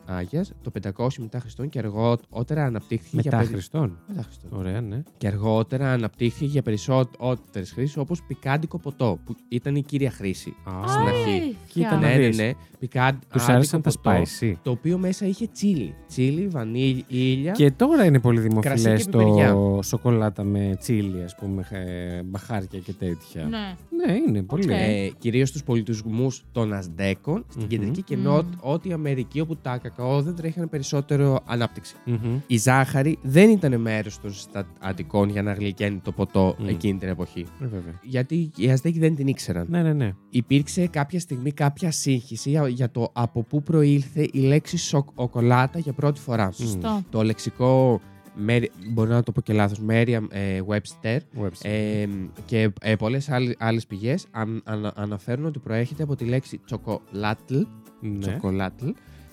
[0.08, 3.98] Μάγιας το 500 μετά Χριστόν και αργότερα αναπτύχθηκε Μετά για περι- Χριστόν.
[4.08, 4.50] Μετά Χριστόν.
[4.60, 5.04] Ωραία, ναι.
[5.18, 10.56] Και αργότερα αναπτύχθηκε για περισσότερες χρήσεις όπως πικάντικο ποτό, που ήταν η κύρια χρήση.
[10.64, 11.56] Α, Στην αρχή.
[11.68, 12.38] Κοίτα να ναι, ναι, δεις.
[12.38, 12.52] ναι.
[12.80, 14.54] Πικάντικο Τους άρεσαν τα ποτό, spicy.
[14.64, 15.96] Το οποίο μέσα είχε τσίλι.
[16.08, 17.52] Τσίλι, βανίλια.
[17.52, 19.56] Και τώρα είναι πολύ Κρασί δημοφιλέ και το πιπεριά.
[19.84, 23.39] σοκολάτα με τσίλι, ας πούμε, ε, μπαχάρια και τέτοια.
[23.46, 23.76] Ναι.
[24.06, 24.64] Ναι, είναι πολύ.
[24.64, 24.70] Οκ.
[24.72, 27.68] Ε, Κυρίως στου πολιτισμούς των Αζντέκων, στην Μμμ.
[27.70, 28.24] κεντρική και Μμμ.
[28.64, 31.96] νότια Αμερική, όπου τα κακαόδεντρα είχαν περισσότερο ανάπτυξη.
[32.06, 32.38] Μμμ.
[32.48, 36.68] Η ζάχαρη δεν ήταν μέρος των συστατικών για να γλυκαίνει το ποτό Μμ.
[36.68, 37.46] εκείνη την εποχή.
[37.62, 38.00] Ε, βέβαια.
[38.04, 39.66] Γιατί οι Αζτέκοι δεν την ήξεραν.
[39.70, 40.14] Ναι, ναι, ναι.
[40.30, 45.94] Υπήρξε κάποια στιγμή κάποια σύγχυση για- για το από πού προήλθε η λέξη σοκολάτα για
[45.94, 46.52] πρώτη φορά.
[46.52, 47.02] Σωστό.
[47.10, 48.00] Το λεξικό,
[48.36, 51.50] Μέρι- μπορεί να το πω και λάθος, Merriam ε, Webster Website.
[51.70, 52.08] ε,
[52.46, 57.56] και ε, πολλές άλλες, άλλες πηγές αν- ανα- αναφέρουν ότι προέρχεται από τη λέξη τσοκολάτλ,
[58.02, 58.18] ναι.
[58.20, 58.88] τσοκολάτλ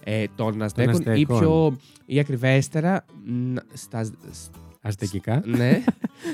[0.04, 1.38] ε, των Αζτέκων ή Αζτέκων.
[1.38, 4.12] πιο ή ακριβέστερα ν- στα, σ-
[4.82, 5.42] Αστεκικά.
[5.46, 5.85] ναι,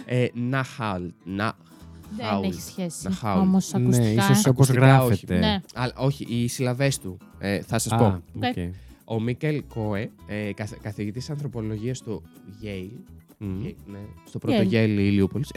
[0.04, 1.52] ε, ναχάλ, να,
[2.16, 2.44] Δεν Χάουλ.
[2.46, 3.08] έχει σχέση.
[3.08, 3.40] Να χάουλ.
[3.40, 4.08] Όμως Ναι, ακουστικά.
[4.10, 5.38] ίσως όπως Ακουστικά γράφεται.
[5.38, 5.60] Ναι.
[5.74, 7.16] Α, όχι, οι συλλαβές του.
[7.38, 8.22] Ε, θα σας Α, πω.
[8.36, 8.56] οκ.
[9.04, 12.22] Ο Μίκελ Κόε, ε, καθ- καθηγητής ανθρωπολογίας στο
[12.62, 12.90] Yale,
[13.44, 13.62] Μμ.
[13.64, 15.52] Yale, ναι, στο πρώτο Yale Ηλιούπολης,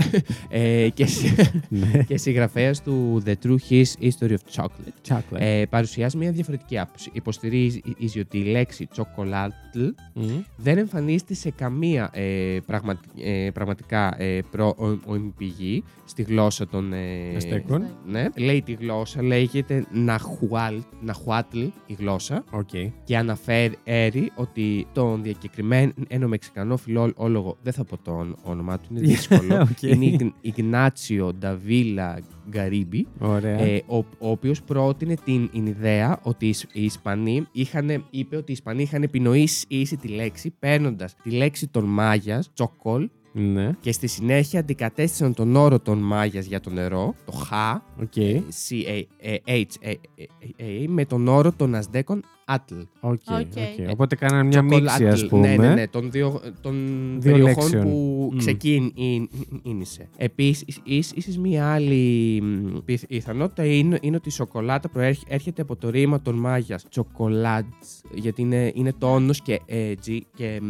[0.49, 2.03] ε, και, συ- Ναι.
[2.07, 5.13] και συγγραφέας του The True His History of Chocolate.
[5.13, 5.39] Chocolate.
[5.39, 7.09] Ε, παρουσιάζει μια διαφορετική άποψη.
[7.13, 7.81] Υποστηρίζει
[8.19, 10.23] ότι η λέξη chocolate Μμ.
[10.57, 17.35] δεν εμφανίζεται σε καμία ε, πραγμα- ε, πραγματικά ε, πρώιμη πηγή στη γλώσσα των ε,
[17.35, 17.85] Αστέκων.
[18.07, 22.69] Ναι, λέει τη γλώσσα, λέγεται Ναχουάλ, Ναχουάτλ η γλώσσα Οκ.
[23.03, 25.93] και αναφέρει ότι τον διακεκριμένο
[26.27, 29.81] μεξικανό φιλόλογο, δεν θα πω το όν- όνομά του, είναι δύσκολο, Οκ.
[29.81, 33.59] είναι Ιγν- Ιγνάτσιο Νταβίλα Γκαρίμπι, Ωραία.
[33.59, 38.35] ε, ο, ο οποίος πρότεινε την, την ιδέα ότι οι, Ισ- οι Ισπανοί είχαν, είπε
[38.35, 43.71] ότι οι Ισπανοί είχαν επινοήσει τη λέξη παίρνοντας τη λέξη των Μάγιας, τσοκολ, Ναι.
[43.81, 48.15] και στη συνέχεια αντικατέστησαν τον όρο των Μάγιας για το νερό, το χα, Οκ.
[48.17, 52.75] ε, C-A-H-A-A, με τον όρο των Αζτέκων Άτλ.
[52.99, 53.11] Οκ.
[53.11, 53.21] Οκ.
[53.29, 53.89] οκ.
[53.91, 55.25] Οπότε κάνανε μια μίξη, Τσοκολάτλ.
[55.25, 55.55] ας πούμε.
[55.55, 56.73] Ναι, ναι, ναι, των δύο, των
[57.19, 57.83] Δύο περιοχών λέξεων.
[57.89, 58.37] που Μμ.
[58.37, 60.09] ξεκίνησε.
[60.17, 65.75] Επίσης, ίσ- ίσως μία άλλη μ, πιθ- πιθανότητα είναι, είναι ότι η σοκολάτα προέρχεται από
[65.75, 66.85] το ρήμα των Μάγιας.
[66.89, 70.65] Τσοκολάτς, γιατί είναι, είναι τόνος και ε, G και μ,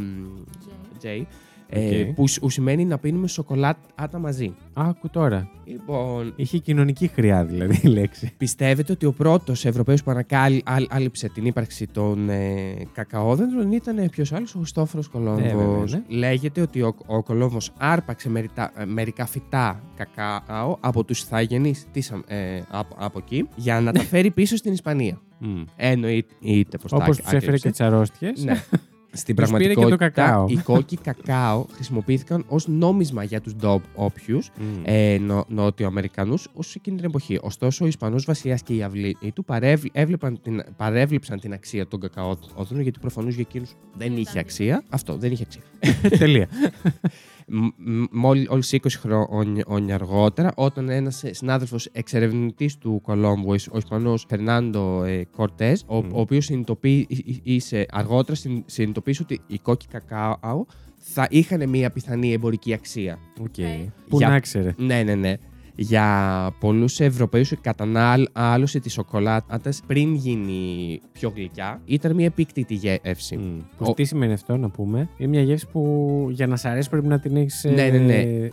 [1.02, 1.22] J.
[1.70, 2.14] ε, Οκ.
[2.16, 4.56] που, σ- που σημαίνει να πίνουμε σοκολάτα μαζί.
[4.74, 5.50] Άκου τώρα.
[5.66, 8.34] Λοιπόν, Είχε κοινωνική χροιά δηλαδή η λέξη.
[8.38, 14.56] Πιστεύετε ότι ο πρώτος Ευρωπαίος που ανακάλυψε την ύπαρξη των ε, κακαόδεντρων ήταν ποιος άλλος,
[14.56, 15.44] ο Χριστόφορος Κολόμβος.
[15.44, 16.18] Ε, βέβαια, ναι.
[16.18, 21.74] Λέγεται ότι ο, ο Κολόμβος άρπαξε μερικά, ε, μερικά φυτά κακάο από τους ηθαγενεί
[22.28, 25.20] ε, από, από εκεί για να τα φέρει πίσω στην Ισπανία.
[25.76, 28.44] Εννοείται πω Όπως τους έφερε και τις αρρώστιες.
[28.44, 28.54] ναι.
[29.16, 30.46] Στην Τους πήρε και το πραγματικότητα, κακάο.
[30.48, 34.40] οι κόκκι κακάο χρησιμοποιήθηκαν ως νόμισμα για τους ντόπιου
[34.84, 37.40] ε, νο, Νότιο-Αμερικανούς ως εκείνη την εποχή.
[37.42, 42.00] Ωστόσο, ο Ισπανός βασιλιάς και οι αυλοί του παρέβλ, έβλεπαν την, παρέβλεψαν την αξία των
[42.00, 44.84] κακαόδρων γιατί προφανώς για εκείνους δεν είχε αξία.
[44.90, 45.62] Αυτό, δεν είχε αξία.
[46.18, 46.48] Τελεία.
[48.12, 48.60] Μόλις 20
[49.00, 55.78] χρόνια αργότερα, όταν ένας συνάδελφος εξερευνητής του Κολόμβου, ο Ισ- ο Ισπανός Φερνάντο ε, Κορτές,
[55.86, 56.10] ο, Μμ.
[56.14, 60.66] ο οποίος συνειδητοποίησε αργότερα συν- συνειδητοποίησε ότι οι κόκκι κακάο
[60.98, 63.20] θα είχαν μια πιθανή εμπορική αξία.
[63.42, 63.58] Οκ.
[63.58, 63.94] Ε.
[64.10, 64.74] Πού Για- να ξέρε.
[64.78, 65.34] Ναι, ναι, ναι.
[65.76, 73.38] Για πολλούς Ευρωπαίους η κατανάλωση της σοκολάτας πριν γίνει πιο γλυκιά ήταν μια επίκτητη γεύση.
[73.38, 73.58] Μμ.
[73.60, 76.90] Ο- Πως Τι σημαίνει αυτό να πούμε; Είναι μια γεύση που για να σ' αρέσει
[76.90, 78.50] πρέπει να την έχεις Ναι, ναι, ναι.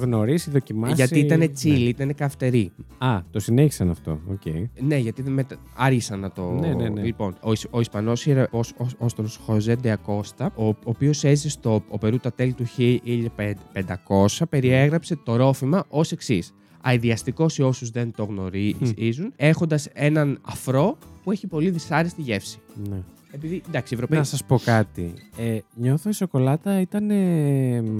[0.00, 0.94] Γνωρίσει, δοκιμάσει.
[0.94, 1.48] Γιατί ήταν Ναι.
[1.48, 2.70] τσίλι, ήταν καυτερή.
[2.98, 4.20] Α, το συνέχισαν αυτό.
[4.30, 4.40] Οκ.
[4.80, 5.56] Ναι, γιατί δεν μετα...
[5.76, 6.50] άρισαν να το.
[6.50, 7.02] Ναι, ναι, ναι.
[7.02, 8.26] Λοιπόν, ο, Ισ- ο Ισπανός
[8.98, 15.16] Όστρος Χωζέ Ντεακώστα, ο, ο οποίος έζησε στο ο Περού τα τέλη του 1500, περιέγραψε
[15.16, 16.52] το ρόφημα ως εξής.
[16.82, 22.58] Αηδιαστικός σε όσους δεν το γνωρίζουν, έχοντας έναν αφρό που έχει πολύ δυσάρεστη γεύση.
[22.90, 22.96] Ναι.
[23.30, 24.18] Επειδή εντάξει, οι Ευρωπαίοι.
[24.18, 25.12] Να σας πω κάτι.
[25.36, 27.14] Ε, νιώθω η σοκολάτα ήταν ε,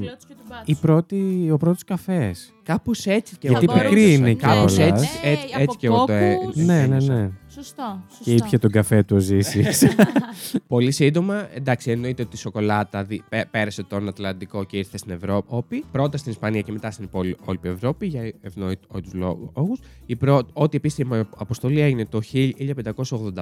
[0.00, 0.64] Κλώτς και του μπάτσου.
[0.64, 2.52] η πρώτη, ο πρώτος καφές.
[2.62, 4.18] Κάπως έτσι και Γιατί εγώ το πικρή έζησα.
[4.18, 5.02] είναι Κάπως κιόλας.
[5.02, 6.56] έτσι, Ε, έτσι, από έτσι και εγώ το έ- κόκκους.
[6.56, 7.12] Ναι, ναι, ένιωσα.
[7.14, 7.30] ναι.
[7.58, 8.24] Σωστό, σωστό.
[8.24, 9.84] Και ήπια τον καφέ του ο Ζήσης.
[10.68, 15.12] Πολύ σύντομα, εντάξει, εννοείται ότι η σοκολάτα δι- πέ- πέρασε τον Ατλαντικό και ήρθε στην
[15.12, 15.84] Ευρώπη.
[15.92, 19.80] Πρώτα στην Ισπανία και μετά στην υπόλοιπη Ευρώπη για ευνόητους λόγους.
[20.06, 20.46] Η πρω...
[20.52, 22.20] Ό,τι επίσημη αποστολή έγινε το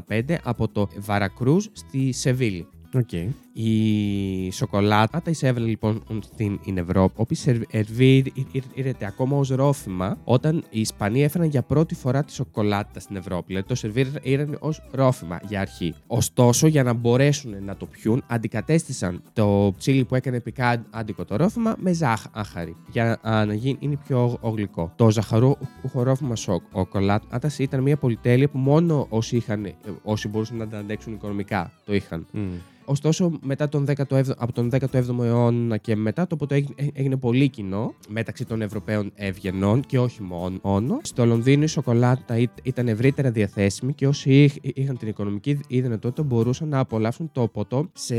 [0.08, 2.66] 1585 από το Βερακρούζ στη Σεβίλη.
[2.94, 3.10] Οκ.
[3.58, 11.48] Η σοκολάτα τα εισέβαλε λοιπόν στην Ευρώπη, σερβίρεται ακόμα ως ρόφημα όταν οι Ισπανοί έφεραν
[11.48, 13.44] για πρώτη φορά τη σοκολάτα στην Ευρώπη.
[13.46, 15.94] Δηλαδή το σερβίραν ως ρόφημα για αρχή.
[16.06, 21.76] Ωστόσο, για να μπορέσουν να το πιούν, αντικατέστησαν το τσίλι που έκανε πικάντικο το ρόφημα
[21.78, 24.92] με ζάχαρη για να γίνει είναι πιο γλυκό.
[24.96, 25.58] Το ζαχαρούχο
[25.92, 31.72] ρόφημα σοκολάτα ήταν μια πολυτέλεια που μόνο όσοι, είχαν, όσοι μπορούσαν να τα αντέξουν οικονομικά
[31.84, 32.26] το είχαν.
[32.32, 32.40] Μμ.
[32.88, 37.48] Ωστόσο, μετά τον 17ο, από τον 17ο αιώνα και μετά, το ποτό έγινε, έγινε πολύ
[37.48, 41.00] κοινό μεταξύ των Ευρωπαίων ευγενών και όχι μόνο.
[41.02, 46.22] Στο Λονδίνο η σοκολάτα ή- ήταν ευρύτερα διαθέσιμη και όσοι είχ- είχαν την οικονομική δυνατότητα
[46.22, 48.14] μπορούσαν να απολαύσουν το ποτό σε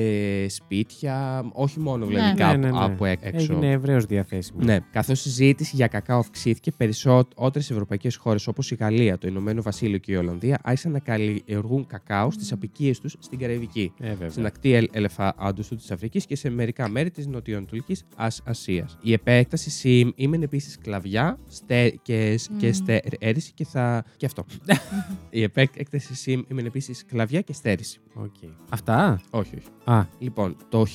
[0.47, 2.11] σπίτια, όχι μόνο Ναι.
[2.11, 2.77] δηλαδή Ναι, κάπου ναι, ναι.
[2.83, 3.53] από έξω.
[3.53, 4.59] Έγινε ευρέως διαθέσιμο.
[4.63, 9.61] Ναι, καθώς η ζήτηση για κακάο αυξήθηκε, περισσότερες ευρωπαϊκές χώρες όπως η Γαλλία, το Ηνωμένο
[9.61, 14.29] Βασίλειο και η Ολλανδία άρχισαν να καλλιεργούν κακάο στις απικίες τους στην Καραϊβική Ε, βέβαια.
[14.29, 18.03] στην ακτή Ελ- ελεφάντου της Αφρικής και σε μερικά μέρη της Νοτιοανατολικής
[18.43, 18.97] Ασίας.
[19.01, 22.73] Η επέκταση σήμαινε επίσης σκλαβιά στε, και, και Μμμ.
[22.73, 24.05] στέρηση και θα.
[24.17, 24.45] και αυτό.
[25.29, 27.99] Η επέκταση σήμαινε επίσης σκλαβιά και στέρηση.
[28.13, 28.33] Οκ.
[28.69, 29.67] Αυτά; Όχι, όχι.
[29.97, 30.85] Α, Λοιπόν, το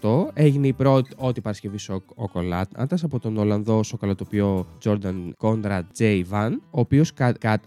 [0.00, 6.22] 1828 έγινε η πρώτη ό,τι Παρασκευή σοκολάτας από τον Ολλανδό σοκολατοποιό Jordan Conrad J.
[6.30, 7.12] Van, ο οποίος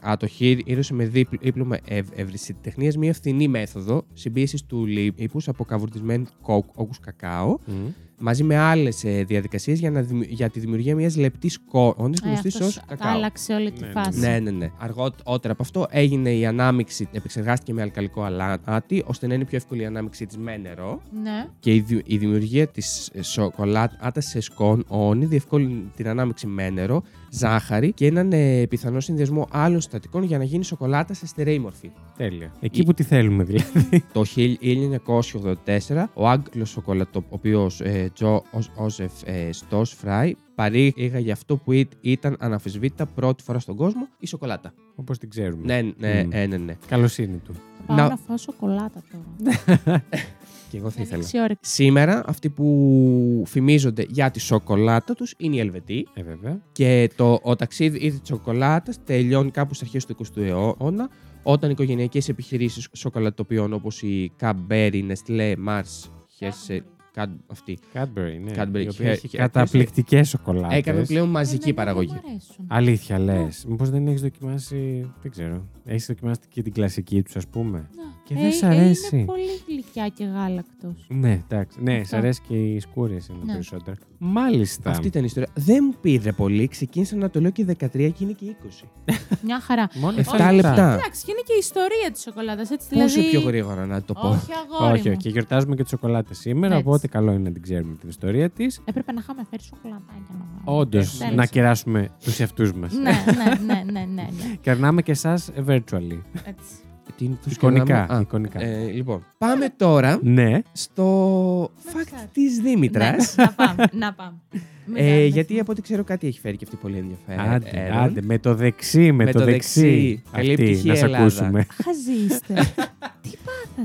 [0.01, 6.25] κατοχή ήρωσε με δίπλ- δίπλωμα ευ- ευρυσιτεχνίας μια φθηνή μέθοδο συμπίεσης του λίπου από καβουρτισμένου
[6.41, 7.87] κόκκου κακάο, μ.
[8.19, 12.55] Μαζί με άλλες διαδικασίες για, να δημιου- για τη δημιουργία μιας λεπτής κόνης Ε, γνωστής
[12.55, 13.11] αυτός ως κακάο.
[13.13, 14.19] Άλλαξε όλη τη Ναι, ναι, φάση.
[14.19, 14.71] Ναι, ναι, ναι.
[14.77, 19.81] Αργότερα από αυτό έγινε η ανάμειξη, επεξεργάστηκε με αλκαλικό αλάτι, ώστε να είναι πιο εύκολη
[19.81, 21.01] η ανάμειξή της με νερό.
[21.23, 21.45] Ναι.
[21.59, 27.91] Και η, δη- η δημιουργία της σοκολάτας σε σκόνη διευκόλυνε την ανάμειξη με νερό, ζάχαρη
[27.91, 31.91] και έναν ε, πιθανό συνδυασμό άλλων συστατικών για να γίνει σοκολάτα σε στερεή μορφή.
[32.17, 32.51] Τέλεια.
[32.59, 34.03] Εκεί Η- που τη θέλουμε δηλαδή.
[34.13, 41.87] Το 1984, ο Άγγλος σοκολατοποιός ε, Joseph ε, Storrs Fry παρήγαγε για αυτό που ή-
[42.01, 44.73] ήταν αναμφισβήτητα πρώτη φορά στον κόσμο, η σοκολάτα.
[44.95, 45.63] Όπως την ξέρουμε.
[45.65, 46.27] Ναι, ναι, Μμ.
[46.29, 46.77] ναι, ναι, ναι.
[46.87, 47.53] Καλοσύνη του.
[47.53, 50.03] Θα πάω Να- να φάω σοκολάτα τώρα.
[50.69, 51.21] Και εγώ θα ήθελα.
[51.21, 51.67] Αξιόρεκτη.
[51.67, 56.61] Σήμερα αυτοί που φημίζονται για τη σοκολάτα τους είναι οι Ελβετοί Ε, βέβαια.
[56.71, 61.09] και το, ο ταξίδι της σοκολάτας τελειώνει κάπου στις αρχές του 20ου αιώνα
[61.43, 66.79] όταν οι οικογενειακές επιχειρήσεις σοκολατοποιών όπως η Cadbury, Nestlé, Mars, Hershey,
[67.17, 68.51] Cad, αυτή, Cadbury, ναι.
[68.55, 70.77] Cadbury, η οποία χε- έχει χε- καταπληκτικές σοκολάτες.
[70.77, 72.07] έκανε πλέον μαζική Εμένα παραγωγή.
[72.13, 72.65] δεν μου αρέσουν.
[72.69, 73.65] Αλήθεια λες.
[73.67, 75.11] Μήπως δεν έχεις δοκιμάσει.
[75.21, 75.67] Δεν ξέρω.
[75.85, 78.03] Έχεις δοκιμάσει και την κλασική τους, ας πούμε; Να.
[78.27, 79.15] Και δεν σ' ε, αρέσει.
[79.15, 81.05] Είναι πολύ γλυκιά και γάλακτος.
[81.07, 81.77] Ναι, εντάξει.
[81.81, 82.05] Ναι, Αυτό.
[82.05, 83.51] σ' αρέσει και οι σκούρες είναι Ναι.
[83.53, 83.95] περισσότερο.
[84.19, 84.89] Μάλιστα.
[84.89, 85.49] Αυτή ήταν η ιστορία.
[85.55, 86.67] Δεν μου πήρε πολύ.
[86.67, 88.87] Ξεκίνησα να το λέω και 13 και είναι και 20.
[89.45, 89.89] Μια χαρά.
[89.93, 90.93] Μόνο Εφτά εφτά λεπτά.
[90.93, 93.29] Εντάξει, και είναι και η ιστορία της σοκολάτας, έτσι Πόσο δηλαδή...
[93.29, 94.27] πιο γρήγορα να το πω.
[94.27, 95.13] Όχι, αγόρι Όχι, μου.
[95.13, 95.17] όχι.
[95.23, 96.87] Και γιορτάζουμε και τις σοκολάτες σήμερα, Έτσι.
[96.87, 98.81] οπότε καλό είναι να την ξέρουμε την ιστορία της.
[98.85, 100.79] Έπρεπε να είχαμε φέρει σοκολατάκια να βάλουμε.
[100.81, 101.35] Όντως, Τέλος.
[101.35, 102.93] να κεράσουμε τους εαυτούς μας.
[102.93, 104.55] Ναι, ναι, ναι, ναι, ναι, ναι.
[104.61, 106.19] Κερνάμε και εσάς virtually.
[106.45, 106.73] Έτσι.
[107.17, 107.83] Τι είναι το Εικονικά.
[107.85, 108.61] σκηνάμε; Α, εικονικά.
[108.61, 110.59] ε, λοιπόν, πάμε τώρα Ναι.
[110.71, 112.25] στο fact ξέρεις.
[112.31, 113.35] της Δήμητρας.
[113.35, 114.37] Ναι, να πάμε, να πάμε.
[114.85, 115.61] Μην Ε, κάνουμε γιατί θυμό.
[115.61, 117.53] από ό,τι ξέρω κάτι έχει φέρει και αυτή πολύ ενδιαφέρον.
[117.53, 119.81] Άντε, άντε, με το δεξί, με, Με το, το δεξί.
[119.81, 120.23] δεξί.
[120.31, 121.23] Καλή Αυτή, επιτυχία, να σε Ελλάδα.
[121.23, 121.65] ακούσουμε.
[121.83, 122.53] Χαζοί είστε.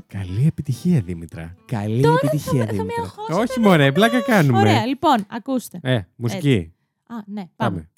[0.06, 1.54] Καλή επιτυχία, Δήμητρα.
[1.66, 3.02] Καλή επιτυχία, Θα με Δήμητρα.
[3.02, 3.38] αγχώσετε.
[3.40, 4.58] Όχι, μωρέ, πλάκα κάνουμε.
[4.58, 5.78] Ωραία, λοιπόν, ακούστε.
[5.82, 6.72] Ε, μουσική.
[7.06, 7.70] Α, ναι, πάμε.
[7.70, 7.90] Πάμε.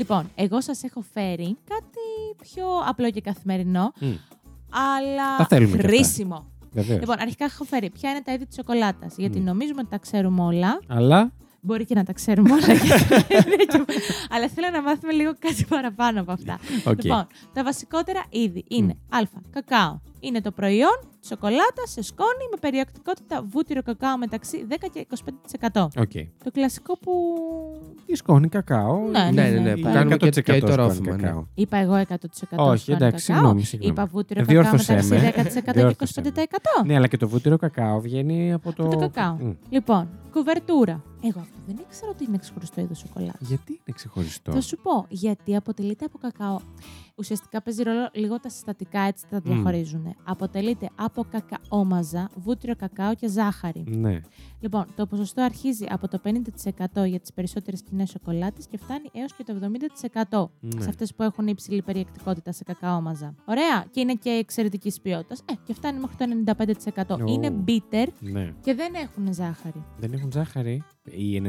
[0.00, 4.06] Λοιπόν, εγώ σας έχω φέρει κάτι πιο απλό και καθημερινό, Μμ,
[4.70, 5.88] αλλά Τα θέλουμε και αυτά.
[5.88, 6.46] χρήσιμο.
[6.72, 7.00] Βεβαίως.
[7.00, 9.44] Λοιπόν, αρχικά έχω φέρει ποια είναι τα είδη της σοκολάτας, γιατί Μμ.
[9.44, 10.80] νομίζουμε ότι τα ξέρουμε όλα.
[10.86, 11.32] Αλλά.
[11.62, 13.84] Μπορεί και να τα ξέρουμε όλα, γιατί είναι και-
[14.30, 16.58] αλλά θέλω να μάθουμε λίγο κάτι παραπάνω από αυτά.
[16.84, 17.02] οκ.
[17.04, 19.18] Λοιπόν, τα βασικότερα είδη είναι Α.
[19.50, 19.98] Κακάο.
[20.22, 25.06] Είναι το προϊόν σοκολάτας σε σκόνη με περιεκτικότητα βούτυρο κακάο μεταξύ 10 και
[25.70, 25.88] 25%.
[25.98, 26.10] Οκ.
[26.44, 27.12] Το κλασικό που
[28.06, 28.98] Η σκόνη κακάο.
[29.10, 31.22] Ναι, Ναι, ναι, ναι, η που κάνουμε και- 100% και το σκόνη ρόφημα, ναι.
[31.22, 31.44] κακάο.
[31.54, 32.04] είπα εγώ 100%
[32.56, 33.18] Όχι, σκόνη εντάξει, κακάο.
[33.18, 33.92] συγγνώμη, συγγνώμη.
[33.92, 35.18] Είπα βούτυρο Ε, κακάο διόρθωσέ μεταξύ με.
[35.20, 36.28] 10% και Διόρθωσέ με.
[36.28, 36.84] 25%.
[36.86, 38.82] Ναι, αλλά και το βούτυρο κακάο βγαίνει από το.
[38.84, 39.34] Από το κακάο.
[39.40, 39.52] Μμ.
[39.68, 41.02] Λοιπόν, κουβερτούρα.
[41.22, 43.38] Εγώ αυτό δεν ήξερα ότι είναι ξεχωριστό είδος σοκολάτα.
[43.40, 46.60] Γιατί είναι ξεχωριστό; Θα σου πω, γιατί αποτελείται από κακάο.
[47.20, 50.14] Ουσιαστικά παίζει ρόλο λίγο τα συστατικά, έτσι τα διαχωρίζουν.
[50.24, 53.84] Αποτελείται από κακαόμαζα, βούτυρο κακάο και ζάχαρη.
[53.88, 54.20] Ναι.
[54.60, 59.34] Λοιπόν, το ποσοστό αρχίζει από το 50% για τις περισσότερες κοινέ σοκολάτες και φτάνει έως
[59.34, 60.82] και το 70% Ναι.
[60.82, 63.34] σε αυτές που έχουν υψηλή περιεκτικότητα σε κακαόμαζα.
[63.44, 65.40] Ωραία, και είναι και εξαιρετικής ποιότητας.
[65.40, 66.24] Ε, και φτάνει μέχρι το
[67.16, 67.16] 95%.
[67.20, 67.24] Ω.
[67.26, 68.54] Είναι bitter ναι.
[68.60, 69.84] και δεν έχουν ζάχαρη.
[69.98, 70.82] Δεν έχουν ζάχαρη.
[71.16, 71.42] Οι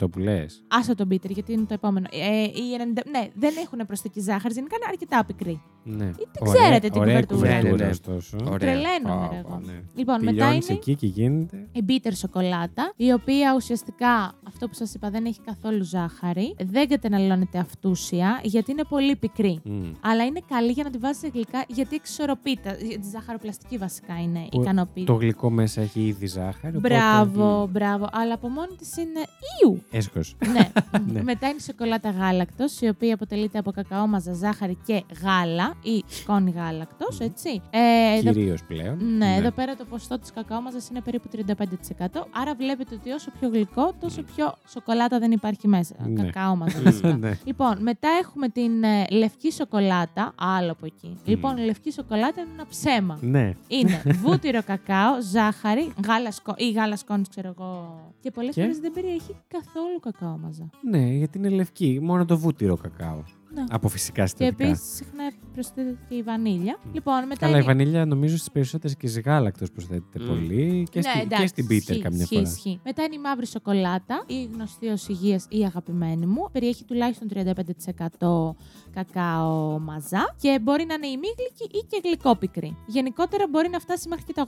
[0.00, 0.62] 95% που λες.
[0.68, 2.06] Άσε τον bitter, γιατί είναι το επόμενο.
[2.10, 3.02] Ε, οι 90...
[3.10, 5.60] Ναι, δεν έχουν προσθήκη ζάχαρη, γενικά είναι αρκετά πικρή.
[5.84, 6.10] Ναι.
[6.10, 7.60] τι ξέρετε την ωραία κουβερτούρα.
[7.60, 7.90] κουβερτούρα, Ναι, ναι, ναι.
[7.90, 8.36] ωστόσο.
[8.44, 8.58] Ωραία.
[8.58, 9.60] Τρελαίνομαι Ω, ρε εγώ.
[9.66, 9.72] ναι.
[9.94, 11.66] Λοιπόν, μετά Τελειώνεις είναι εκεί και γίνεται.
[11.72, 16.54] η bitter σοκολάτα, η οποία ουσιαστικά, αυτό που σας είπα, δεν έχει καθόλου ζάχαρη.
[16.58, 19.60] Δεν καταναλώνεται αυτούσια, γιατί είναι πολύ πικρή.
[19.64, 19.82] Μμ.
[20.00, 22.72] Αλλά είναι καλή για να τη βάζεις σε γλυκά, γιατί εξορροπείται.
[23.00, 25.06] Τη ζαχαροπλαστική βασικά είναι Που ικανοποιητική.
[25.06, 26.76] Το γλυκό μέσα έχει ήδη ζάχαρη.
[26.76, 28.08] οπότε- Μπράβο, μπράβο.
[28.12, 29.20] Αλλά από μόνη της είναι.
[29.62, 29.82] Ιου!
[29.90, 30.36] Έσχος.
[30.52, 30.70] ναι.
[31.12, 31.22] Ναι.
[31.22, 36.50] Μετά είναι η σοκολάτα γάλακτος, η οποία αποτελείται από κακαόμαζα, ζάχαρη και γάλα ή σκόνη
[36.50, 37.62] γάλακτος, έτσι.
[37.70, 37.78] Ε,
[38.18, 39.16] εδώ- Κυρίως πλέον.
[39.16, 42.26] ναι, εδώ πέρα το ποσοστό της κακαόμαζα είναι περίπου 35%.
[42.30, 45.94] Άρα βλέπετε ότι όσο πιο γλυκό, τόσο πιο σοκολάτα δεν υπάρχει μέσα.
[46.06, 46.22] Ναι.
[46.22, 47.16] Κακαόμαζα βασικά.
[47.16, 47.38] ναι.
[47.44, 50.32] Λοιπόν, μετά έχουμε την ε, λευκή σοκολάτα.
[50.36, 51.06] Άλλο από εκεί.
[51.08, 51.16] Μμ.
[51.24, 53.18] Λοιπόν, η λευκή σοκολάτα είναι ένα ψέμα.
[53.20, 53.52] Ναι.
[53.68, 56.54] Είναι βούτυρο κακάο, ζάχαρη, γάλα σκο...
[56.56, 58.00] ή γάλα σκόνης, ξέρω εγώ.
[58.20, 60.70] Και πολλές Και; Φορέ δεν περιέχει καθόλου κακάομαζα.
[60.90, 61.98] Ναι, γιατί είναι λευκή.
[62.02, 63.22] Μόνο το βούτυρο κακάο.
[63.54, 63.64] Ναι.
[63.68, 64.64] Από φυσικά Και συστατικά.
[64.68, 66.78] επίσης συχνά προσθέτεται και η βανίλια.
[66.92, 67.66] Λοιπόν, μετά Καλά, η είναι...
[67.66, 70.26] βανίλια νομίζω στις περισσότερες και σε γάλακτο προσθέτεται Μμ.
[70.26, 72.48] πολύ και, στη, Ναι, εντάξει, και στην bitter ισχύει, καμιά ισχύει, φορά.
[72.48, 72.80] ισχύει.
[72.84, 76.48] Μετά είναι η μαύρη σοκολάτα, η γνωστή ως υγείας ή αγαπημένη μου.
[76.52, 78.54] Περιέχει τουλάχιστον 35%
[78.94, 82.76] κακάο μαζά και μπορεί να είναι ημίγλυκη ή και γλυκόπικρη.
[82.86, 84.44] Γενικότερα μπορεί να φτάσει μέχρι και τα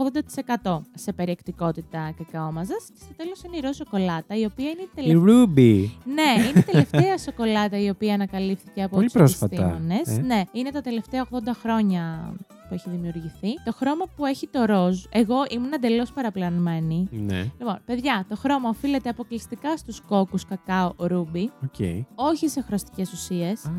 [0.73, 2.85] 80% σε περιεκτικότητα κακάο μαζάς.
[2.95, 5.45] Και στο τέλος είναι η ροζ σοκολάτα, η οποία είναι η Η τελευταία.
[5.45, 5.89] Ruby.
[6.05, 10.09] Ναι, είναι η τελευταία σοκολάτα η οποία ανακαλύφθηκε από Πολύ τους πρόσφατα, επιστήμονες.
[10.19, 10.21] ε.
[10.21, 11.17] Ναι, είναι τα τελευταία 80
[11.61, 12.35] χρόνια
[12.69, 13.49] που έχει δημιουργηθεί.
[13.65, 17.09] Το χρώμα που έχει το ροζ, εγώ ήμουν εντελώς παραπλανημένη.
[17.11, 22.07] Ναι, Λοιπόν, παιδιά, το χρώμα οφείλεται αποκλειστικά στους κόκκους κακάο ruby, οκ.
[22.15, 23.71] όχι σε χρωστικές ουσίες Α,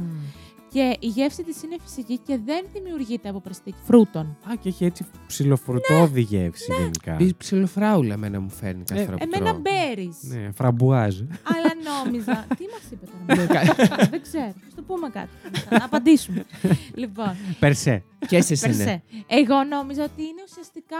[0.74, 4.26] και η γεύση της είναι φυσική και δεν δημιουργείται από προσθήκη φρούτων.
[4.26, 7.16] Α, και έχει έτσι ψιλοφρουτώδη γεύση γενικά.
[7.16, 9.62] Πι- Ψιλοφράουλα εμένα μου φέρνει κάθε Ε, φορά που Εμένα τρώω.
[9.66, 10.16] berries.
[10.22, 11.20] Ναι, φραμπουάζ.
[11.20, 11.72] Αλλά
[12.04, 12.46] νόμιζα.
[12.58, 14.44] Τι μας είπε τώρα; Ναι, κα- Δεν ξέρω.
[14.46, 15.30] Ας το πούμε κάτι.
[15.70, 16.46] Να απαντήσουμε.
[16.94, 18.04] λοιπόν, Per se.
[18.28, 18.76] Και σε σένα.
[18.76, 19.04] Per se.
[19.28, 20.98] Εγώ νόμιζα ότι είναι ουσιαστικά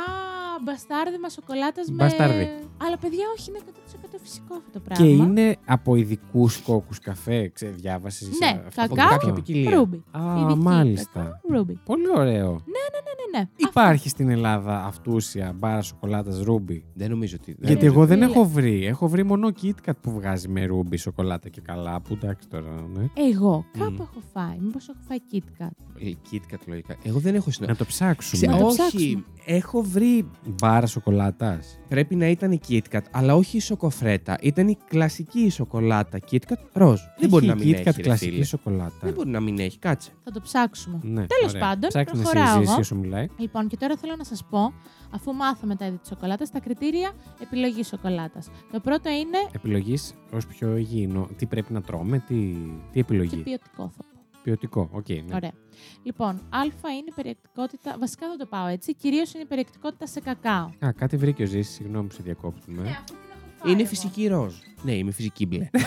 [0.64, 1.94] μπαστάρδι σοκολάτα με.
[2.04, 2.50] Μπαστάρδι.
[2.86, 5.06] Αλλά παιδιά, όχι, είναι 100% φυσικό αυτό το πράγμα.
[5.06, 8.28] Και είναι από ειδικούς κόκκους καφέ, ξέρεις, διάβασες.
[8.40, 9.18] Ναι, Από κακάο,
[9.64, 9.78] κάποια ποικιλία.
[9.78, 10.04] ρούμπι.
[10.12, 11.20] Α, Ειδική, μάλιστα.
[11.20, 11.80] κακάο, Ruby.
[11.86, 12.50] Πολύ ωραίο.
[12.52, 13.11] Ναι, ναι.
[13.56, 17.56] Υπάρχει στην Ελλάδα αυτούσια μπάρα σοκολάτας ruby; Δεν νομίζω ότι.
[17.60, 18.86] Δεν Γιατί νομίζω εγώ δεν ότι έχω βρει.
[18.86, 22.02] Έχω βρει μόνο KitKat που βγάζει με ruby σοκολάτα και καλά.
[22.02, 23.06] Που εντάξει τώρα, ναι.
[23.14, 24.02] Εγώ κάπου Μμμ.
[24.02, 24.58] έχω φάει.
[24.60, 25.70] Μήπως έχω φάει KitKat.
[26.00, 26.96] Ε, KitKat λογικά.
[27.04, 27.78] Εγώ δεν έχω Να συναντήσει.
[27.80, 28.52] το ψάξουμε.
[28.52, 29.24] Να το Όχι, ψάξουμε.
[29.46, 30.30] έχω βρει.
[30.62, 31.80] Μπάρα σοκολάτας.
[31.88, 34.38] Πρέπει να ήταν η KitKat, αλλά όχι η σοκοφρέτα.
[34.42, 37.00] Ήταν η κλασική σοκολάτα KitKat ροζ.
[37.20, 37.92] Δεν μπορεί να μην KitKat έχει.
[37.96, 38.44] ρε κλασική φίλε.
[38.44, 38.94] σοκολάτα.
[39.02, 40.12] Δεν μπορεί να μην έχει, κάτσε.
[40.24, 41.00] Θα το ψάξουμε.
[41.02, 41.62] Ναι, Τέλος ωραία.
[41.62, 42.62] πάντων, Ψάξτε να προχωράω
[43.22, 43.38] συζήσει εγώ.
[43.38, 43.38] όσο μιλάει.
[43.38, 44.74] Λοιπόν, και τώρα θέλω να σας πω,
[45.12, 48.50] αφού μάθαμε τα είδη της σοκολάτας, τα κριτήρια επιλογής σοκολάτας.
[48.72, 51.28] Το πρώτο είναι Επιλογής ως πιο υγιεινό.
[51.38, 52.58] Τι πρέπει να τρώμε, τι, τι
[52.94, 53.36] και επιλογή.
[53.36, 54.20] ποιοτικό θα πω.
[54.44, 54.90] Ποιοτικό.
[54.92, 55.24] Οκ, ναι.
[55.34, 55.52] Ωραία.
[56.04, 57.96] Λοιπόν, Α είναι η περιεκτικότητα.
[58.00, 58.96] Βασικά δεν το πάω έτσι.
[58.96, 60.70] Κυρίως είναι η περιεκτικότητα σε κακάο.
[60.80, 62.82] Α, κάτι βρήκε ο Ζήσης, συγγνώμη που σε διακόπτουμε.
[62.82, 63.90] αυτή την έχω φάει Είναι εγώ.
[63.90, 64.54] φυσική ροζ.
[64.84, 65.70] Ναι, είμαι φυσική μπλε.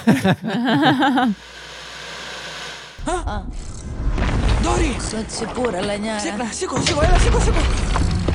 [4.65, 4.97] Ντόρι!
[5.11, 6.17] Σαν τσιπούρα, λανιάρα.
[6.17, 7.61] Ξύπνα, σήκω, σήκω, έλα, σήκω, σήκω.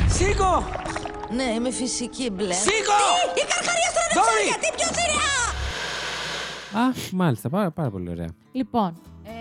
[0.10, 0.64] Σήκω!
[1.36, 2.54] Ναι, είμαι φυσική μπλε.
[2.54, 3.00] Σήκω!
[3.42, 4.46] Η καρχαρία στον Ντόρι!
[4.48, 4.88] Γιατί πιο
[6.80, 8.30] Α, μάλιστα, πάρα, πάρα πολύ ωραία.
[8.52, 9.32] Λοιπόν, ε,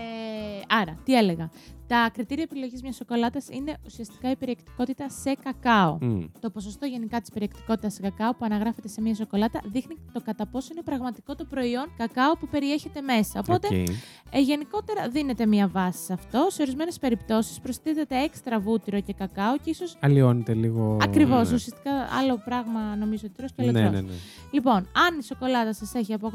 [0.68, 1.50] άρα, τι έλεγα;
[1.88, 5.98] Τα κριτήρια επιλογής μιας σοκολάτας είναι ουσιαστικά η περιεκτικότητα σε κακάο.
[6.00, 6.20] Μμ.
[6.40, 10.46] Το ποσοστό γενικά της περιεκτικότητας σε κακάο που αναγράφεται σε μια σοκολάτα δείχνει το κατά
[10.46, 13.40] πόσο είναι πραγματικό το προϊόν κακάο που περιέχεται μέσα.
[13.40, 13.88] Οπότε, Οκ.
[14.30, 16.46] ε, γενικότερα δίνεται μια βάση σε αυτό.
[16.50, 19.96] Σε ορισμένες περιπτώσεις προσθέτεται έξτρα βούτυρο και κακάο και ίσως.
[20.00, 20.96] Αλλοιώνεται λίγο.
[21.02, 21.54] Ακριβώς, ναι.
[21.54, 23.92] ουσιαστικά άλλο πράγμα νομίζω ότι τρως και άλλο Ναι, τρως.
[23.92, 24.12] ναι, ναι.
[24.50, 26.30] Λοιπόν, αν η σοκολάτα σας έχει από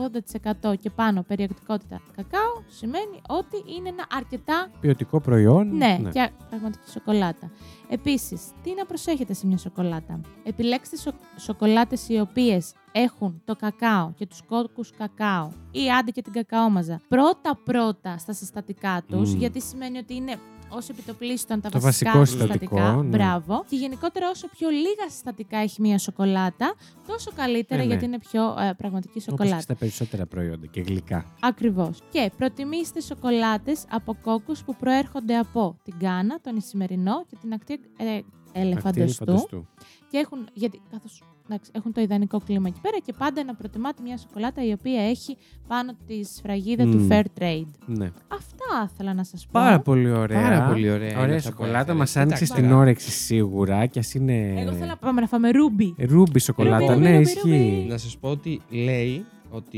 [0.64, 5.42] 80% και πάνω περιεκτικότητα κακάο, σημαίνει ότι είναι ένα αρκετά Ποιοτικό προϊόν.
[5.52, 7.52] Ναι, και πραγματική σοκολάτα.
[7.90, 11.12] Επίσης, τι να προσέχετε σε μια σοκολάτα; Επιλέξτε σο...
[11.38, 17.02] σοκολάτες οι οποίες έχουν το κακάο και τους κόκκους κακάο ή άντε και την κακαόμαζα
[17.08, 19.40] πρώτα-πρώτα στα συστατικά τους, Μμμ.
[19.40, 20.36] γιατί σημαίνει ότι είναι
[20.74, 22.76] ω επιτοπλίστων τα Το βασικά βασικό συστατικά.
[22.76, 23.10] συστατικό, ναι.
[23.18, 23.64] Μπράβο.
[23.70, 26.76] Και γενικότερα, όσο πιο λίγα συστατικά έχει μια σοκολάτα,
[27.08, 27.90] τόσο καλύτερα Ε, ναι.
[27.90, 29.56] γιατί είναι πιο ε, πραγματική Όπως σοκολάτα.
[29.56, 31.26] και στα περισσότερα προϊόντα και γλυκά.
[31.40, 32.00] Ακριβώς.
[32.12, 37.74] Και προτιμήστε σοκολάτες από κόκκους που προέρχονται από την Κάνα, τον Ισημερινό και την ακτή
[37.98, 39.02] ε, Αυτή ελεφαντοστού.
[39.02, 39.66] ελεφαντοστού.
[40.10, 44.02] Και έχουν, γιατί, καθώς, εντάξει, έχουν το ιδανικό κλίμα εκεί πέρα και πάντα να προτιμάτε
[44.04, 47.08] μια σοκολάτα η οποία έχει πάνω της σφραγίδα του Μμμ.
[47.12, 47.66] Fair Trade.
[47.86, 48.12] Ναι.
[48.28, 49.50] Αυτά ήθελα να σας πω.
[49.52, 50.42] Πάρα πολύ ωραία.
[50.42, 51.92] Πάρα πολύ ωραία είναι Ωραία αυτά που σοκολάτα.
[51.92, 52.14] έφερες.
[52.16, 52.82] Μα άνοιξε Εντάξει, την τώρα.
[52.82, 54.54] όρεξη σίγουρα και ας είναι.
[54.62, 55.96] Εγώ θέλω να πάμε να φάμε ρούμπι.
[55.98, 57.40] Ρούμπι σοκολάτα, Ρούμπι, ναι, ρούμπι, ισχύει.
[57.50, 57.86] ρούμπι.
[57.90, 59.78] Να σας πω ότι λέει ότι